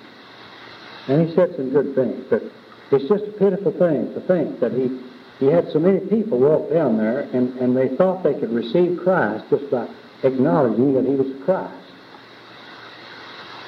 And 1.07 1.27
he 1.27 1.35
said 1.35 1.55
some 1.55 1.71
good 1.71 1.95
things, 1.95 2.25
but 2.29 2.43
it's 2.91 3.09
just 3.09 3.23
a 3.23 3.31
pitiful 3.39 3.71
thing 3.71 4.13
to 4.13 4.21
think 4.27 4.59
that 4.59 4.73
he, 4.73 4.99
he 5.39 5.47
had 5.51 5.71
so 5.71 5.79
many 5.79 5.99
people 5.99 6.39
walk 6.39 6.69
down 6.71 6.97
there 6.97 7.21
and, 7.33 7.57
and 7.57 7.75
they 7.75 7.95
thought 7.95 8.23
they 8.23 8.33
could 8.33 8.51
receive 8.51 8.99
Christ 9.03 9.45
just 9.49 9.69
by 9.71 9.87
acknowledging 10.23 10.93
that 10.93 11.05
he 11.05 11.15
was 11.15 11.27
Christ. 11.45 11.73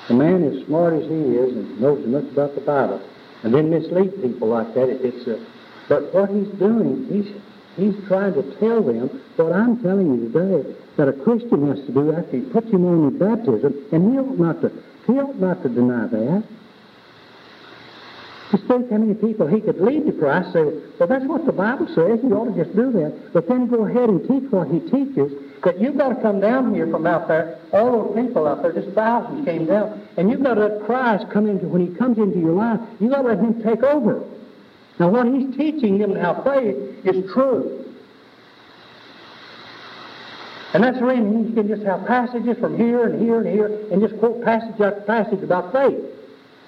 A 0.09 0.13
man 0.13 0.43
as 0.43 0.65
smart 0.65 0.93
as 0.93 1.03
he 1.03 1.15
is 1.15 1.55
and 1.55 1.79
knows 1.79 1.99
as 1.99 2.07
much 2.07 2.31
about 2.31 2.55
the 2.55 2.61
Bible, 2.61 3.01
and 3.43 3.53
then 3.53 3.69
mislead 3.69 4.21
people 4.21 4.49
like 4.49 4.73
that, 4.73 4.89
it, 4.89 5.01
it's 5.03 5.27
a, 5.27 5.45
but 5.87 6.13
what 6.13 6.29
he's 6.29 6.47
doing, 6.59 7.05
he's, 7.09 7.33
he's 7.79 8.07
trying 8.07 8.33
to 8.33 8.43
tell 8.59 8.83
them 8.83 9.09
what 9.35 9.53
I'm 9.53 9.81
telling 9.81 10.13
you 10.13 10.29
today, 10.29 10.75
that 10.97 11.07
a 11.07 11.13
Christian 11.13 11.67
has 11.67 11.85
to 11.85 11.91
do 11.91 12.11
after 12.13 12.37
he 12.37 12.43
puts 12.51 12.69
him 12.69 12.85
on 12.85 13.05
the 13.05 13.25
baptism, 13.25 13.73
and 13.91 14.11
he 14.11 14.19
ought 14.19 14.37
not 14.37 14.61
to, 14.61 14.71
he 15.07 15.13
ought 15.13 15.39
not 15.39 15.63
to 15.63 15.69
deny 15.69 16.07
that. 16.07 16.43
Just 18.51 18.65
think 18.65 18.89
how 18.89 18.97
many 18.97 19.13
people 19.13 19.45
he 19.45 19.61
could 19.61 19.79
lead 19.79 20.07
to 20.07 20.11
Christ, 20.11 20.53
say, 20.53 20.63
well, 20.97 21.07
that's 21.07 21.25
what 21.25 21.45
the 21.45 21.51
Bible 21.51 21.87
says, 21.87 22.19
you 22.23 22.33
ought 22.33 22.53
to 22.53 22.63
just 22.63 22.75
do 22.75 22.91
that, 22.93 23.31
but 23.31 23.47
then 23.47 23.67
go 23.67 23.85
ahead 23.85 24.09
and 24.09 24.21
teach 24.27 24.51
what 24.51 24.67
he 24.67 24.79
teaches, 24.79 25.31
that 25.63 25.79
you've 25.79 25.97
got 25.97 26.09
to 26.09 26.15
come 26.21 26.39
down 26.39 26.73
here 26.73 26.87
from 26.89 27.05
out 27.05 27.27
there, 27.27 27.59
all 27.73 28.13
those 28.13 28.25
people 28.25 28.47
out 28.47 28.63
there, 28.63 28.73
just 28.73 28.89
thousands 28.95 29.45
came 29.45 29.65
down, 29.65 30.01
and 30.17 30.31
you've 30.31 30.41
got 30.41 30.55
to 30.55 30.65
let 30.65 30.85
Christ 30.85 31.25
come 31.31 31.47
into, 31.47 31.67
when 31.67 31.85
he 31.85 31.93
comes 31.95 32.17
into 32.17 32.39
your 32.39 32.53
life, 32.53 32.79
you've 32.99 33.11
got 33.11 33.21
to 33.21 33.27
let 33.27 33.37
him 33.39 33.61
take 33.61 33.83
over. 33.83 34.23
Now, 34.99 35.09
what 35.09 35.27
he's 35.27 35.55
teaching 35.55 35.97
them 35.97 36.15
how 36.15 36.43
faith 36.43 36.75
is 37.05 37.31
true. 37.31 37.85
And 40.73 40.83
that's 40.83 40.99
the 40.99 41.05
reason 41.05 41.47
you 41.47 41.55
can 41.55 41.67
just 41.67 41.83
have 41.83 42.05
passages 42.05 42.57
from 42.59 42.77
here 42.77 43.05
and 43.05 43.19
here 43.21 43.39
and 43.39 43.47
here 43.47 43.87
and 43.91 44.01
just 44.01 44.19
quote 44.19 44.43
passage 44.43 44.79
after 44.79 45.01
passage 45.07 45.41
about 45.41 45.71
faith. 45.71 46.03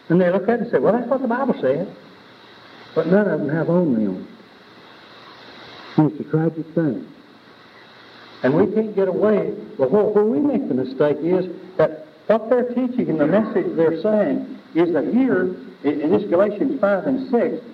And 0.10 0.20
they 0.20 0.32
look 0.32 0.44
at 0.44 0.56
it 0.56 0.62
and 0.62 0.72
say, 0.72 0.80
well, 0.80 0.94
that's 0.94 1.08
what 1.08 1.22
the 1.22 1.28
Bible 1.28 1.56
said. 1.62 1.96
But 2.96 3.08
none 3.08 3.28
of 3.28 3.40
them 3.40 3.50
have 3.50 3.70
on 3.70 3.96
it. 3.96 4.28
It's 5.98 6.20
a 6.20 6.32
tragic 6.32 6.66
thing. 6.74 7.08
And 8.44 8.56
we 8.56 8.74
can't 8.74 8.96
get 8.96 9.08
away. 9.08 9.54
But 9.78 9.92
where 9.92 10.26
we 10.26 10.40
make 10.40 10.68
the 10.68 10.74
mistake 10.74 11.18
is 11.22 11.46
that 11.78 12.08
what 12.28 12.50
they're 12.50 12.74
teaching 12.74 13.10
and 13.10 13.20
the 13.20 13.28
message 13.28 13.76
they're 13.76 14.02
saying 14.02 14.58
is 14.74 14.94
that 14.94 15.14
here, 15.14 15.54
in 15.84 16.12
this 16.12 16.24
Galatians 16.30 16.80
5 16.80 17.08
and 17.08 17.30
6, 17.30 17.66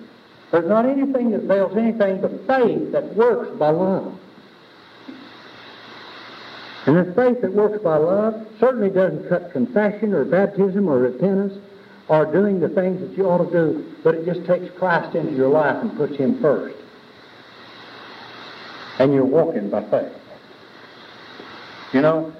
There's 0.50 0.68
not 0.68 0.86
anything 0.86 1.30
that 1.32 1.42
veils 1.42 1.76
anything 1.76 2.20
but 2.20 2.46
faith 2.46 2.92
that 2.92 3.14
works 3.14 3.50
by 3.58 3.70
love. 3.70 4.18
And 6.86 6.96
the 6.96 7.12
faith 7.14 7.42
that 7.42 7.52
works 7.52 7.82
by 7.82 7.98
love 7.98 8.46
certainly 8.58 8.88
doesn't 8.88 9.28
cut 9.28 9.52
confession 9.52 10.14
or 10.14 10.24
baptism 10.24 10.88
or 10.88 10.98
repentance 10.98 11.52
or 12.08 12.24
doing 12.32 12.60
the 12.60 12.70
things 12.70 13.00
that 13.00 13.16
you 13.16 13.28
ought 13.28 13.44
to 13.44 13.50
do, 13.50 13.94
but 14.02 14.14
it 14.14 14.24
just 14.24 14.46
takes 14.46 14.74
Christ 14.78 15.14
into 15.14 15.34
your 15.34 15.50
life 15.50 15.76
and 15.82 15.94
puts 15.98 16.16
Him 16.16 16.40
first. 16.40 16.76
And 18.98 19.12
you're 19.12 19.26
walking 19.26 19.68
by 19.68 19.82
faith. 19.90 20.12
You 21.92 22.00
know, 22.00 22.32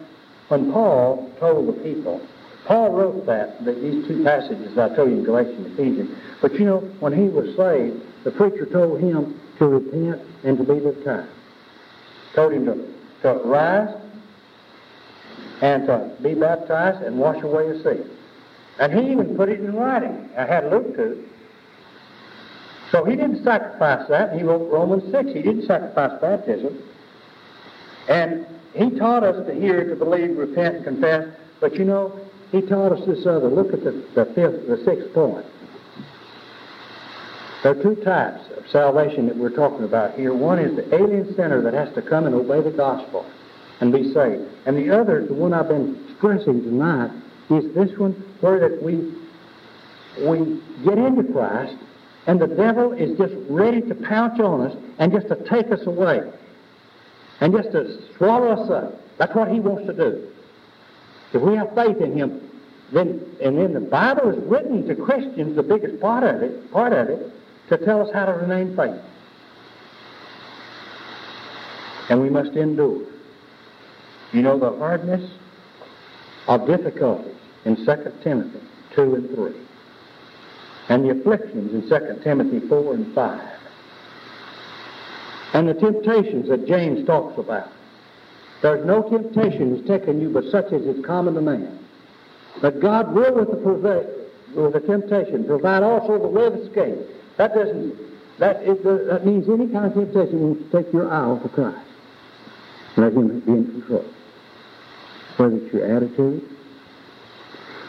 when 0.48 0.72
Paul 0.72 1.30
told 1.38 1.68
the 1.68 1.82
people, 1.82 2.26
Paul 2.68 2.90
wrote 2.90 3.24
that, 3.24 3.64
these 3.64 4.06
two 4.06 4.22
passages 4.22 4.76
I 4.76 4.94
told 4.94 5.08
you 5.08 5.16
in 5.16 5.24
Galatians 5.24 5.66
and 5.66 5.78
Ephesians. 5.78 6.18
But 6.42 6.52
you 6.52 6.66
know, 6.66 6.80
when 7.00 7.14
he 7.14 7.30
was 7.30 7.56
saved, 7.56 7.98
the 8.24 8.30
preacher 8.30 8.66
told 8.66 9.00
him 9.00 9.40
to 9.58 9.66
repent 9.66 10.20
and 10.44 10.58
to 10.58 10.64
be 10.64 10.78
baptized. 10.78 11.30
Told 12.34 12.52
him 12.52 12.66
to, 12.66 12.74
to 13.22 13.40
rise 13.46 13.96
and 15.62 15.86
to 15.86 16.14
be 16.22 16.34
baptized 16.34 17.02
and 17.02 17.18
wash 17.18 17.42
away 17.42 17.68
his 17.68 17.82
sin. 17.82 18.10
And 18.78 18.92
he 18.92 19.12
even 19.12 19.34
put 19.34 19.48
it 19.48 19.60
in 19.60 19.74
writing. 19.74 20.28
I 20.36 20.44
had 20.44 20.70
Luke 20.70 20.94
to. 20.96 21.24
So 22.92 23.02
he 23.06 23.16
didn't 23.16 23.44
sacrifice 23.44 24.06
that. 24.10 24.34
He 24.34 24.42
wrote 24.42 24.70
Romans 24.70 25.10
6. 25.10 25.28
He 25.32 25.40
didn't 25.40 25.66
sacrifice 25.66 26.20
baptism. 26.20 26.82
And 28.10 28.46
he 28.74 28.90
taught 28.90 29.24
us 29.24 29.46
to 29.46 29.54
hear, 29.54 29.88
to 29.88 29.96
believe, 29.96 30.36
repent, 30.36 30.76
and 30.76 30.84
confess. 30.84 31.28
But 31.60 31.74
you 31.74 31.84
know, 31.86 32.20
he 32.50 32.62
taught 32.62 32.92
us 32.92 33.06
this 33.06 33.26
other. 33.26 33.48
Look 33.48 33.72
at 33.72 33.84
the, 33.84 33.92
the 34.14 34.24
fifth, 34.34 34.66
the 34.66 34.82
sixth 34.84 35.12
point. 35.12 35.44
There 37.62 37.72
are 37.72 37.82
two 37.82 37.96
types 38.02 38.40
of 38.56 38.64
salvation 38.70 39.26
that 39.26 39.36
we're 39.36 39.54
talking 39.54 39.84
about 39.84 40.14
here. 40.14 40.32
One 40.32 40.58
is 40.58 40.76
the 40.76 40.94
alien 40.94 41.34
sinner 41.34 41.60
that 41.62 41.74
has 41.74 41.92
to 41.94 42.02
come 42.02 42.26
and 42.26 42.34
obey 42.34 42.62
the 42.62 42.74
gospel 42.74 43.26
and 43.80 43.92
be 43.92 44.12
saved. 44.12 44.48
And 44.66 44.76
the 44.76 44.90
other, 44.90 45.26
the 45.26 45.34
one 45.34 45.52
I've 45.52 45.68
been 45.68 46.14
stressing 46.16 46.62
tonight, 46.62 47.10
is 47.50 47.74
this 47.74 47.96
one 47.98 48.12
where 48.40 48.60
that 48.60 48.82
we 48.82 49.14
we 50.26 50.60
get 50.84 50.98
into 50.98 51.24
Christ 51.32 51.76
and 52.26 52.40
the 52.40 52.46
devil 52.46 52.92
is 52.92 53.16
just 53.16 53.34
ready 53.48 53.80
to 53.82 53.94
pounce 53.94 54.40
on 54.40 54.62
us 54.62 54.76
and 54.98 55.12
just 55.12 55.28
to 55.28 55.36
take 55.48 55.70
us 55.72 55.86
away 55.86 56.20
and 57.40 57.52
just 57.52 57.72
to 57.72 57.98
swallow 58.16 58.50
us 58.50 58.70
up. 58.70 58.94
That's 59.18 59.34
what 59.34 59.48
he 59.50 59.60
wants 59.60 59.86
to 59.86 59.94
do. 59.94 60.28
If 61.32 61.42
we 61.42 61.54
have 61.56 61.74
faith 61.74 61.98
in 61.98 62.16
him, 62.16 62.40
then 62.92 63.22
and 63.42 63.58
then 63.58 63.74
the 63.74 63.80
Bible 63.80 64.30
is 64.30 64.38
written 64.44 64.86
to 64.88 64.94
Christians, 64.94 65.56
the 65.56 65.62
biggest 65.62 66.00
part 66.00 66.24
of 66.24 66.42
it, 66.42 66.72
part 66.72 66.92
of 66.92 67.08
it, 67.08 67.32
to 67.68 67.76
tell 67.84 68.00
us 68.00 68.12
how 68.14 68.24
to 68.24 68.32
remain 68.32 68.74
faithful. 68.76 69.04
And 72.08 72.22
we 72.22 72.30
must 72.30 72.56
endure. 72.56 73.06
You 74.32 74.42
know 74.42 74.58
the 74.58 74.76
hardness 74.78 75.30
of 76.46 76.66
difficulties 76.66 77.36
in 77.64 77.76
2 77.76 77.84
Timothy 78.22 78.60
2 78.94 79.14
and 79.14 79.34
3. 79.34 79.52
And 80.88 81.04
the 81.04 81.10
afflictions 81.10 81.74
in 81.74 81.88
2 81.88 82.20
Timothy 82.24 82.66
4 82.66 82.94
and 82.94 83.14
5. 83.14 83.58
And 85.52 85.68
the 85.68 85.74
temptations 85.74 86.48
that 86.48 86.66
James 86.66 87.06
talks 87.06 87.38
about. 87.38 87.70
There's 88.62 88.84
no 88.84 89.08
temptation 89.08 89.74
that's 89.74 89.86
taken 89.86 90.20
you 90.20 90.30
but 90.30 90.44
such 90.50 90.66
as 90.72 90.82
is 90.82 91.04
common 91.04 91.34
to 91.34 91.40
man. 91.40 91.78
But 92.60 92.80
God 92.80 93.14
will, 93.14 93.34
with 93.34 93.50
the, 93.50 94.26
with 94.54 94.72
the 94.72 94.80
temptation, 94.80 95.44
provide 95.44 95.82
also 95.82 96.18
the 96.18 96.26
way 96.26 96.46
of 96.46 96.54
escape. 96.54 96.98
That 97.36 97.54
doesn't, 97.54 97.96
that, 98.40 98.62
is, 98.62 98.82
that 98.82 99.24
means 99.24 99.48
any 99.48 99.68
kind 99.68 99.86
of 99.86 99.94
temptation 99.94 100.40
will 100.40 100.70
take 100.72 100.92
your 100.92 101.10
eye 101.10 101.24
off 101.24 101.44
of 101.44 101.52
Christ. 101.52 101.78
Let 102.96 103.12
Him 103.12 103.40
be 103.40 103.52
in 103.52 103.70
control. 103.70 104.04
Whether 105.36 105.56
it's 105.56 105.72
your 105.72 105.96
attitude, 105.96 106.42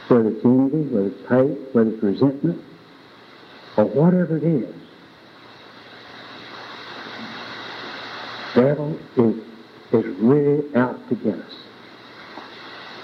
whether 0.07 0.29
it's 0.29 0.45
envy, 0.45 0.83
whether 0.93 1.07
it's 1.07 1.29
hate, 1.29 1.73
whether 1.73 1.89
it's 1.89 2.03
resentment, 2.03 2.61
or 3.77 3.85
whatever 3.85 4.37
it 4.37 4.43
is. 4.43 4.75
Devil 8.53 8.99
is 9.17 9.38
is 9.91 10.05
really 10.19 10.75
out 10.75 10.97
to 11.09 11.15
get 11.15 11.35
us. 11.35 11.55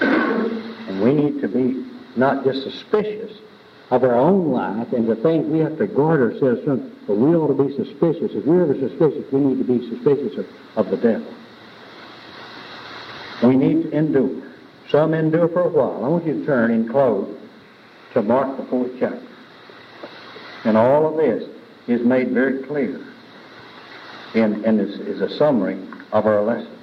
And 0.02 1.02
we 1.02 1.14
need 1.14 1.42
to 1.42 1.48
be 1.48 1.86
not 2.16 2.44
just 2.44 2.64
suspicious 2.64 3.32
of 3.92 4.04
our 4.04 4.16
own 4.16 4.52
life 4.52 4.94
and 4.94 5.08
the 5.08 5.16
things 5.16 5.48
we 5.48 5.60
have 5.60 5.78
to 5.78 5.88
guard 5.88 6.22
ourselves 6.22 6.64
from, 6.64 6.92
but 7.08 7.16
we 7.16 7.36
ought 7.36 7.56
to 7.56 7.64
be 7.64 7.76
suspicious. 7.76 8.32
If 8.34 8.46
we're 8.46 8.64
ever 8.64 8.74
suspicious, 8.76 9.32
we 9.32 9.40
need 9.40 9.58
to 9.58 9.64
be 9.64 9.90
suspicious 9.90 10.38
of, 10.38 10.46
of 10.76 10.92
the 10.92 10.98
devil. 10.98 11.34
We 13.44 13.56
need 13.56 13.84
to 13.84 13.92
endure. 13.92 14.44
Some 14.90 15.14
endure 15.14 15.48
for 15.50 15.64
a 15.64 15.70
while. 15.70 16.06
I 16.06 16.08
want 16.08 16.26
you 16.26 16.40
to 16.40 16.46
turn 16.46 16.72
and 16.72 16.90
close 16.90 17.36
to 18.14 18.22
Mark 18.22 18.58
the 18.58 18.66
fourth 18.66 18.92
chapter. 19.00 19.22
And 20.64 20.78
all 20.78 21.08
of 21.08 21.18
this 21.18 21.48
is 21.88 22.06
made 22.06 22.32
very 22.32 22.64
clear 22.64 23.06
and, 24.34 24.66
and 24.66 24.80
is, 24.80 25.00
is 25.02 25.22
a 25.22 25.38
summary 25.38 25.80
of 26.12 26.26
our 26.26 26.42
lesson. 26.42 26.75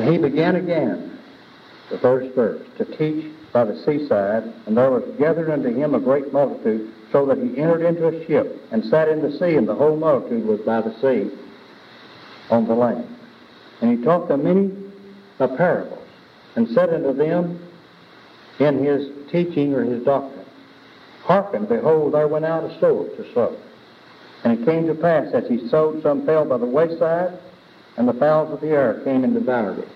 And 0.00 0.08
he 0.08 0.16
began 0.16 0.56
again, 0.56 1.18
the 1.90 1.98
first 1.98 2.34
verse, 2.34 2.66
to 2.78 2.86
teach 2.96 3.30
by 3.52 3.64
the 3.64 3.76
seaside, 3.84 4.50
and 4.64 4.74
there 4.74 4.90
was 4.90 5.04
gathered 5.18 5.50
unto 5.50 5.68
him 5.68 5.94
a 5.94 6.00
great 6.00 6.32
multitude, 6.32 6.90
so 7.12 7.26
that 7.26 7.36
he 7.36 7.58
entered 7.58 7.84
into 7.84 8.08
a 8.08 8.26
ship 8.26 8.66
and 8.72 8.82
sat 8.86 9.08
in 9.08 9.20
the 9.20 9.30
sea, 9.38 9.56
and 9.56 9.68
the 9.68 9.74
whole 9.74 9.96
multitude 9.96 10.46
was 10.46 10.58
by 10.60 10.80
the 10.80 10.94
sea 11.02 11.30
on 12.48 12.66
the 12.66 12.74
land. 12.74 13.14
And 13.82 13.98
he 13.98 14.02
taught 14.02 14.26
them 14.28 14.44
many 14.44 14.74
parables, 15.36 16.08
and 16.56 16.66
said 16.68 16.94
unto 16.94 17.12
them 17.12 17.60
in 18.58 18.82
his 18.82 19.06
teaching 19.30 19.74
or 19.74 19.84
his 19.84 20.02
doctrine, 20.02 20.46
Hearken, 21.24 21.66
behold, 21.66 22.14
there 22.14 22.26
went 22.26 22.46
out 22.46 22.64
a 22.64 22.68
to 22.80 23.34
sow. 23.34 23.54
And 24.44 24.58
it 24.58 24.64
came 24.64 24.86
to 24.86 24.94
pass, 24.94 25.26
as 25.34 25.46
he 25.46 25.68
sowed, 25.68 26.02
some 26.02 26.24
fell 26.24 26.46
by 26.46 26.56
the 26.56 26.64
wayside, 26.64 27.38
and 27.96 28.08
the 28.08 28.14
fowls 28.14 28.52
of 28.52 28.60
the 28.60 28.68
air 28.68 29.00
came 29.04 29.24
and 29.24 29.34
devoured 29.34 29.78
it. 29.78 29.88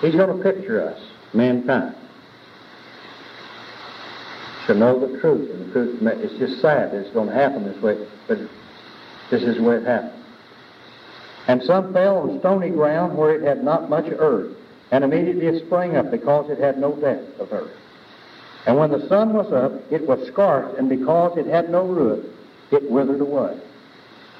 He's 0.00 0.14
going 0.14 0.36
to 0.36 0.42
picture 0.42 0.86
us, 0.86 1.00
mankind, 1.32 1.94
to 4.66 4.74
know 4.74 4.98
the 4.98 5.18
truth. 5.20 5.50
And 5.50 5.68
the 5.68 5.72
truth, 5.72 5.98
it's 6.02 6.38
just 6.38 6.60
sad 6.60 6.92
that 6.92 6.96
it's 6.96 7.10
going 7.10 7.28
to 7.28 7.34
happen 7.34 7.64
this 7.64 7.80
way, 7.82 8.06
but 8.28 8.38
this 9.30 9.42
is 9.42 9.56
the 9.56 9.62
way 9.62 9.76
it 9.76 9.86
happened. 9.86 10.24
And 11.46 11.62
some 11.62 11.92
fell 11.92 12.18
on 12.18 12.38
stony 12.40 12.70
ground 12.70 13.16
where 13.16 13.34
it 13.34 13.42
had 13.42 13.62
not 13.62 13.90
much 13.90 14.06
earth, 14.18 14.56
and 14.90 15.04
immediately 15.04 15.46
it 15.46 15.66
sprang 15.66 15.96
up 15.96 16.10
because 16.10 16.50
it 16.50 16.58
had 16.58 16.78
no 16.78 16.96
depth 16.96 17.38
of 17.38 17.52
earth. 17.52 17.76
And 18.66 18.78
when 18.78 18.90
the 18.90 19.06
sun 19.08 19.34
was 19.34 19.52
up, 19.52 19.72
it 19.92 20.06
was 20.06 20.26
scarce, 20.28 20.74
and 20.78 20.88
because 20.88 21.36
it 21.36 21.46
had 21.46 21.68
no 21.68 21.86
root, 21.86 22.24
it 22.70 22.90
withered 22.90 23.20
away. 23.20 23.60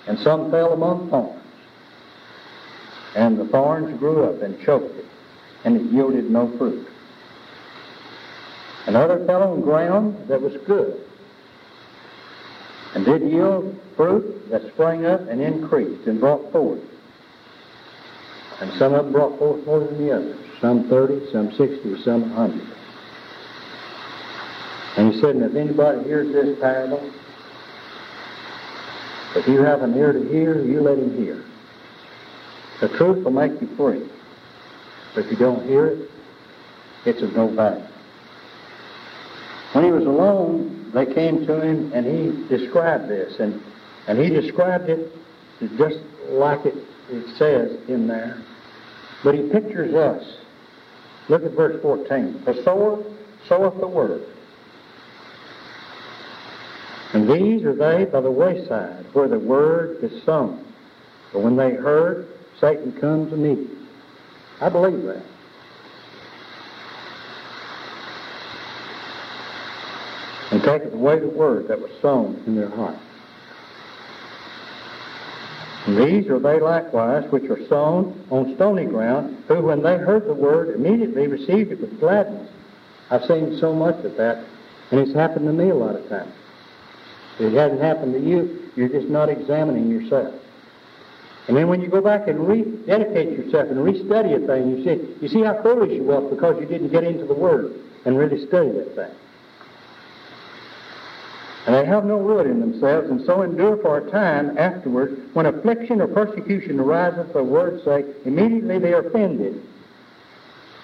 And 0.07 0.19
some 0.19 0.51
fell 0.51 0.73
among 0.73 1.11
thorns, 1.11 1.43
and 3.15 3.39
the 3.39 3.47
thorns 3.47 3.99
grew 3.99 4.25
up 4.25 4.43
and 4.43 4.61
choked 4.62 4.97
it, 4.97 5.07
and 5.65 5.77
it 5.77 5.93
yielded 5.93 6.31
no 6.31 6.57
fruit. 6.59 6.89
Another 8.87 9.25
fell 9.27 9.43
on 9.43 9.61
ground 9.61 10.29
that 10.29 10.41
was 10.41 10.55
good, 10.67 11.01
and 12.95 13.05
did 13.05 13.23
yield 13.23 13.81
fruit 13.97 14.51
that 14.51 14.67
sprang 14.73 15.07
up 15.07 15.21
and 15.29 15.41
increased 15.41 16.07
and 16.07 16.21
brought 16.21 16.53
forth 16.53 16.81
and 18.61 18.73
some 18.79 18.95
of 18.95 19.05
them 19.05 19.12
brought 19.12 19.39
forth 19.39 19.67
more 19.67 19.81
than 19.81 19.99
the 19.99 20.12
others, 20.15 20.39
some 20.61 20.89
30, 20.89 21.33
some 21.33 21.51
60, 21.53 22.03
some 22.03 22.35
100. 22.35 22.67
And 24.97 25.12
he 25.12 25.21
said, 25.21 25.37
and 25.37 25.45
if 25.45 25.57
anybody 25.57 26.05
hears 26.05 26.33
this 26.33 26.59
parable, 26.61 27.03
if 29.35 29.49
you 29.49 29.61
have 29.62 29.83
an 29.83 29.97
ear 29.97 30.12
to 30.12 30.29
hear, 30.29 30.65
you 30.65 30.81
let 30.81 30.99
him 30.99 31.17
hear. 31.17 31.45
The 32.81 32.89
truth 32.89 33.25
will 33.25 33.33
make 33.33 33.61
you 33.61 33.68
free. 33.77 34.09
But 35.14 35.27
if 35.27 35.31
you 35.31 35.37
don't 35.37 35.66
hear 35.66 35.87
it, 35.87 36.11
it's 37.07 37.22
of 37.22 37.35
no 37.35 37.55
value. 37.55 37.87
When 39.72 39.85
he 39.85 39.91
was 39.91 40.05
alone, 40.05 40.91
they 40.95 41.07
came 41.07 41.47
to 41.47 41.61
him 41.61 41.93
and 41.93 42.07
he 42.07 42.49
described 42.49 43.09
this. 43.09 43.35
And, 43.39 43.61
and 44.07 44.18
he 44.18 44.29
described 44.29 44.89
it 44.89 45.12
just 45.77 45.99
like 46.31 46.64
it 46.66 46.75
it 47.11 47.37
says 47.37 47.89
in 47.89 48.07
there. 48.07 48.43
But 49.22 49.35
he 49.35 49.43
pictures 49.49 49.95
us. 49.95 50.22
Look 51.29 51.45
at 51.45 51.53
verse 51.53 51.81
14. 51.83 52.43
The 52.45 52.62
sower 52.64 53.03
soweth 53.49 53.81
the 53.81 53.89
word. 53.89 54.27
And 57.12 57.29
these 57.29 57.64
are 57.64 57.75
they 57.75 58.05
by 58.07 58.20
the 58.20 58.31
wayside 58.31 59.07
where 59.12 59.29
the 59.29 59.39
word 59.39 60.03
is 60.03 60.25
sown. 60.25 60.64
But 61.33 61.43
when 61.43 61.57
they 61.57 61.72
heard, 61.72 62.29
Satan 62.61 62.93
comes 63.01 63.33
immediately. 63.33 63.77
I 64.61 64.69
believe 64.69 65.03
that. 65.03 65.23
And 70.51 70.63
taketh 70.63 70.93
away 70.93 71.19
the 71.19 71.29
word 71.29 71.69
that 71.69 71.81
was 71.81 71.91
sown 72.01 72.43
in 72.47 72.55
their 72.55 72.71
heart. 72.71 72.97
And 75.87 75.99
these 75.99 76.31
are 76.31 76.39
they 76.39 76.61
likewise 76.61 77.31
which 77.31 77.45
are 77.51 77.67
sown 77.69 78.27
on 78.31 78.55
stony 78.55 78.87
ground, 78.87 79.37
who 79.49 79.61
when 79.61 79.83
they 79.83 79.99
heard 79.99 80.27
the 80.27 80.35
word 80.35 80.75
immediately 80.75 81.27
received 81.27 81.73
it 81.73 81.81
with 81.81 82.01
gladness. 82.01 82.49
I've 83.11 83.25
seen 83.25 83.59
so 83.61 83.75
much 83.75 84.03
of 84.05 84.17
that, 84.17 84.45
and 84.91 85.01
it's 85.01 85.13
happened 85.13 85.47
to 85.47 85.53
me 85.53 85.71
a 85.71 85.75
lot 85.75 85.97
of 85.97 86.09
times. 86.09 86.33
If 87.39 87.53
it 87.53 87.57
hasn't 87.59 87.83
happened 87.83 88.15
to 88.15 88.21
you, 88.21 88.71
you're 88.77 88.89
just 88.89 89.09
not 89.09 89.29
examining 89.29 89.91
yourself. 89.91 90.35
And 91.47 91.57
then 91.57 91.68
when 91.68 91.80
you 91.80 91.88
go 91.88 92.01
back 92.01 92.26
and 92.26 92.49
rededicate 92.49 93.38
yourself 93.38 93.68
and 93.68 93.78
restudy 93.78 94.42
a 94.42 94.47
thing, 94.47 94.78
you 94.78 94.84
see, 94.84 95.16
you 95.20 95.28
see 95.28 95.42
how 95.42 95.62
foolish 95.62 95.92
you 95.92 96.03
was 96.03 96.30
because 96.30 96.59
you 96.59 96.66
didn't 96.66 96.88
get 96.88 97.05
into 97.05 97.26
the 97.26 97.34
Word 97.34 97.74
and 98.07 98.16
really 98.16 98.47
study 98.47 98.70
that 98.70 98.95
thing. 98.95 99.14
And 101.66 101.74
they 101.74 101.86
have 101.86 102.05
no 102.05 102.18
root 102.18 102.47
in 102.47 102.61
themselves, 102.61 103.09
and 103.11 103.24
so 103.24 103.40
endure 103.40 103.78
for 103.78 103.97
a 103.97 104.11
time 104.11 104.59
afterward. 104.59 105.30
When 105.32 105.47
affliction 105.47 106.03
or 106.03 106.07
persecution 106.07 106.78
arises 106.78 107.26
for 107.32 107.42
word's 107.42 107.82
sake, 107.84 108.05
immediately 108.26 108.78
they 108.78 108.92
are 108.92 109.07
offended. 109.07 109.62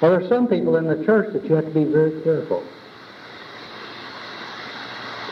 Well, 0.00 0.12
there 0.12 0.24
are 0.24 0.28
some 0.28 0.48
people 0.48 0.76
in 0.76 0.86
the 0.86 1.04
church 1.04 1.34
that 1.34 1.44
you 1.44 1.54
have 1.54 1.66
to 1.66 1.70
be 1.70 1.84
very 1.84 2.22
careful. 2.22 2.64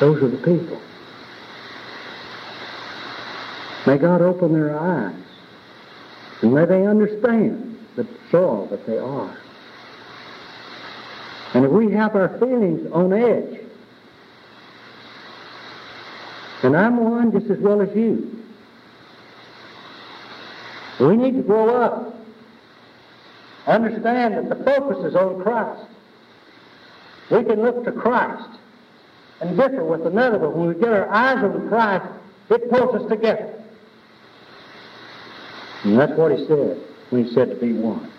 Those 0.00 0.22
are 0.22 0.28
the 0.28 0.36
people. 0.36 0.78
May 3.89 3.97
God 3.97 4.20
open 4.20 4.53
their 4.53 4.78
eyes 4.78 5.14
and 6.43 6.53
may 6.53 6.66
they 6.66 6.86
understand 6.86 7.78
the 7.97 8.07
soil 8.30 8.66
that 8.66 8.86
they 8.86 8.99
are. 8.99 9.34
And 11.55 11.64
if 11.64 11.70
we 11.70 11.91
have 11.93 12.14
our 12.14 12.39
feelings 12.39 12.86
on 12.93 13.14
edge, 13.14 13.61
and 16.64 16.76
I'm 16.76 16.99
one 16.99 17.32
just 17.32 17.51
as 17.51 17.61
well 17.61 17.80
as 17.80 17.89
you, 17.97 18.45
we 21.01 21.16
need 21.16 21.36
to 21.36 21.43
grow 21.43 21.74
up. 21.74 22.14
Understand 23.66 24.34
that 24.34 24.51
the 24.51 24.64
focus 24.66 25.03
is 25.07 25.14
on 25.16 25.41
Christ. 25.43 25.91
We 27.30 27.43
can 27.43 27.62
look 27.62 27.86
to 27.86 27.93
Christ 27.93 28.51
and 29.41 29.57
differ 29.57 29.82
with 29.82 30.07
another, 30.07 30.39
but 30.39 30.55
when 30.55 30.68
we 30.68 30.74
get 30.74 30.91
our 30.91 31.09
eyes 31.09 31.43
on 31.43 31.70
Christ, 31.70 32.05
it 32.51 32.70
pulls 32.70 32.95
us 32.95 33.09
together. 33.09 33.57
And 35.84 35.98
that's 35.98 36.12
what 36.12 36.36
he 36.36 36.46
said 36.46 36.82
when 37.10 37.24
he 37.24 37.32
said 37.32 37.50
to 37.50 37.56
be 37.56 37.72
one. 37.72 38.10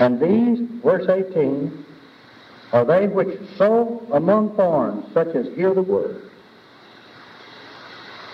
And 0.00 0.20
these, 0.20 0.68
verse 0.82 1.08
18, 1.08 1.84
are 2.72 2.84
they 2.84 3.08
which 3.08 3.38
sow 3.56 4.06
among 4.12 4.54
thorns, 4.56 5.04
such 5.12 5.34
as 5.34 5.46
hear 5.54 5.74
the 5.74 5.82
word. 5.82 6.22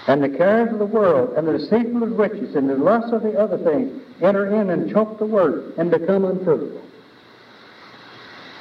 And 0.06 0.22
the 0.22 0.28
cares 0.28 0.70
of 0.72 0.78
the 0.78 0.86
world, 0.86 1.34
and 1.36 1.48
the 1.48 1.56
deceitfulness 1.56 2.12
of 2.12 2.18
riches, 2.18 2.54
and 2.54 2.68
the 2.68 2.76
lust 2.76 3.12
of 3.14 3.22
the 3.22 3.38
other 3.38 3.56
things 3.56 4.02
enter 4.20 4.60
in 4.60 4.68
and 4.70 4.92
choke 4.92 5.18
the 5.18 5.24
word, 5.24 5.72
and 5.78 5.90
become 5.90 6.24
unfruitful. 6.26 6.82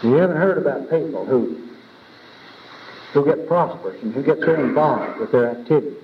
You 0.03 0.13
haven't 0.13 0.37
heard 0.37 0.57
about 0.57 0.89
people 0.89 1.25
who 1.25 1.59
who 3.13 3.23
get 3.25 3.47
prosperous 3.47 4.01
and 4.01 4.11
who 4.13 4.23
get 4.23 4.39
so 4.39 4.55
involved 4.55 5.19
with 5.19 5.31
their 5.31 5.51
activities 5.51 6.02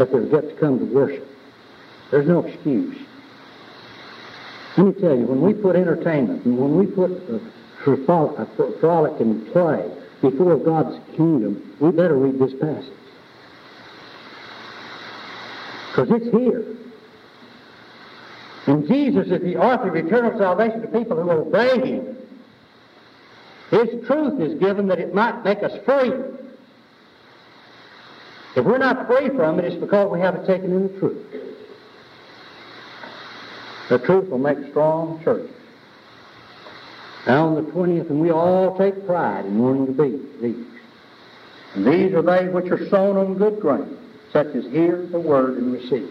that 0.00 0.10
they've 0.10 0.30
got 0.30 0.40
to 0.40 0.54
come 0.54 0.78
to 0.78 0.84
worship. 0.86 1.28
There's 2.10 2.26
no 2.26 2.42
excuse. 2.46 2.96
Let 4.78 4.86
me 4.86 4.92
tell 4.94 5.14
you, 5.14 5.26
when 5.26 5.42
we 5.42 5.52
put 5.52 5.76
entertainment 5.76 6.46
and 6.46 6.58
when 6.58 6.78
we 6.78 6.86
put 6.86 7.10
uh, 7.28 7.38
a 7.86 8.04
uh, 8.06 8.80
frolic 8.80 9.20
and 9.20 9.46
play 9.52 9.90
before 10.22 10.56
God's 10.56 10.98
kingdom, 11.16 11.76
we 11.80 11.90
better 11.90 12.16
read 12.16 12.38
this 12.38 12.58
passage. 12.58 12.94
Because 15.90 16.10
it's 16.12 16.34
here. 16.34 16.64
And 18.68 18.88
Jesus 18.88 19.26
is 19.26 19.42
the 19.42 19.56
author 19.56 19.88
of 19.88 19.96
eternal 19.96 20.38
salvation 20.38 20.80
to 20.80 20.88
people 20.88 21.22
who 21.22 21.30
obey 21.30 21.78
Him. 21.86 22.16
His 23.70 24.06
truth 24.06 24.40
is 24.40 24.58
given 24.58 24.88
that 24.88 24.98
it 24.98 25.14
might 25.14 25.44
make 25.44 25.62
us 25.62 25.72
free. 25.84 26.12
If 28.56 28.64
we're 28.64 28.78
not 28.78 29.06
free 29.06 29.28
from 29.28 29.58
it, 29.60 29.64
it's 29.64 29.76
because 29.76 30.10
we 30.10 30.20
haven't 30.20 30.46
taken 30.46 30.72
in 30.72 30.92
the 30.92 30.98
truth. 30.98 31.26
The 33.88 33.98
truth 33.98 34.28
will 34.28 34.38
make 34.38 34.58
strong 34.70 35.22
churches. 35.22 35.50
Now 37.26 37.48
on 37.48 37.54
the 37.54 37.70
20th, 37.70 38.08
and 38.10 38.20
we 38.20 38.30
all 38.30 38.76
take 38.78 39.06
pride 39.06 39.44
in 39.44 39.58
wanting 39.58 39.86
to 39.86 39.92
be 39.92 40.38
these. 40.40 40.66
And 41.74 41.86
these 41.86 42.12
are 42.14 42.22
they 42.22 42.48
which 42.48 42.70
are 42.70 42.88
sown 42.88 43.16
on 43.16 43.34
good 43.34 43.60
ground, 43.60 43.96
such 44.32 44.48
as 44.48 44.64
hear 44.66 45.06
the 45.06 45.20
word 45.20 45.58
and 45.58 45.72
receive. 45.72 46.10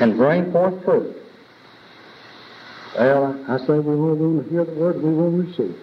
And 0.00 0.16
bring 0.16 0.52
forth 0.52 0.82
fruit. 0.84 1.16
Well, 2.96 3.44
I 3.48 3.58
say 3.66 3.78
we 3.78 3.96
will 3.96 4.42
hear 4.44 4.64
the 4.64 4.72
word, 4.72 5.02
we 5.02 5.12
will 5.12 5.30
receive. 5.30 5.76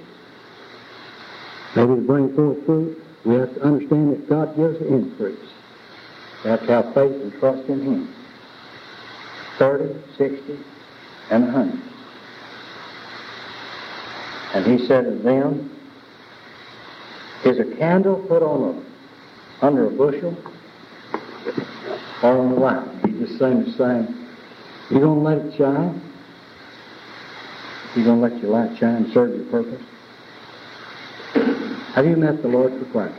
Maybe 1.76 1.96
to 1.96 2.02
bring 2.02 2.34
forth 2.36 2.66
fruit, 2.66 3.04
we 3.26 3.36
have 3.36 3.54
to 3.56 3.62
understand 3.62 4.14
that 4.14 4.30
God 4.30 4.56
gives 4.56 4.80
increase. 4.82 5.50
We 6.44 6.50
have 6.50 6.62
to 6.62 6.68
have 6.68 6.94
faith 6.94 7.12
and 7.12 7.34
trust 7.34 7.68
in 7.68 7.82
Him. 7.82 8.16
30, 9.58 10.00
60, 10.18 10.60
and 11.32 11.44
100. 11.44 11.82
And 14.54 14.80
He 14.80 14.88
said 14.88 15.04
to 15.06 15.12
them, 15.12 15.72
Is 17.44 17.60
a 17.60 17.76
candle 17.76 18.24
put 18.28 18.42
on 18.42 18.84
a, 19.62 19.66
under 19.66 19.88
a 19.88 19.92
bushel 19.92 20.38
or 22.24 22.38
on 22.38 22.52
a 22.52 22.56
light? 22.56 23.06
He 23.06 23.20
just 23.20 23.38
saying 23.38 23.66
the 23.66 23.72
same. 23.72 24.30
You're 24.90 25.02
gonna 25.02 25.22
let 25.22 25.40
it 25.40 25.58
shine? 25.58 26.02
You're 27.96 28.06
gonna 28.06 28.22
let 28.22 28.38
your 28.42 28.52
light 28.52 28.78
shine 28.78 29.04
and 29.04 29.14
serve 29.14 29.36
your 29.36 29.46
purpose? 29.46 29.82
Have 31.96 32.06
you 32.06 32.18
met 32.18 32.42
the 32.42 32.50
Lord 32.50 32.78
for 32.78 32.86
Christ? 32.92 33.16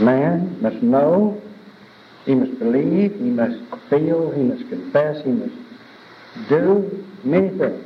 Man 0.00 0.60
must 0.60 0.82
know, 0.82 1.40
he 2.24 2.34
must 2.34 2.58
believe, 2.58 3.14
he 3.14 3.30
must 3.30 3.60
feel, 3.88 4.32
he 4.32 4.42
must 4.42 4.68
confess, 4.68 5.24
he 5.24 5.30
must 5.30 5.54
do 6.48 7.06
many 7.22 7.56
things, 7.56 7.84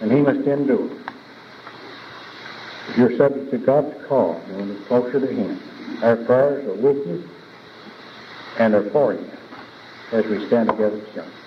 and 0.00 0.10
he 0.10 0.20
must 0.20 0.40
endure. 0.40 0.90
If 2.88 2.98
you're 2.98 3.16
subject 3.16 3.52
to 3.52 3.58
God's 3.58 4.04
call, 4.08 4.42
you 4.48 4.54
want 4.56 4.68
to 4.68 4.74
be 4.74 4.84
closer 4.86 5.20
to 5.20 5.26
Him. 5.28 5.60
Our 6.02 6.16
prayers 6.16 6.66
are 6.66 6.74
with 6.74 7.06
you 7.06 7.28
and 8.58 8.74
are 8.74 8.90
for 8.90 9.14
you 9.14 9.30
as 10.10 10.24
we 10.26 10.44
stand 10.48 10.70
together 10.70 11.00
to. 11.14 11.45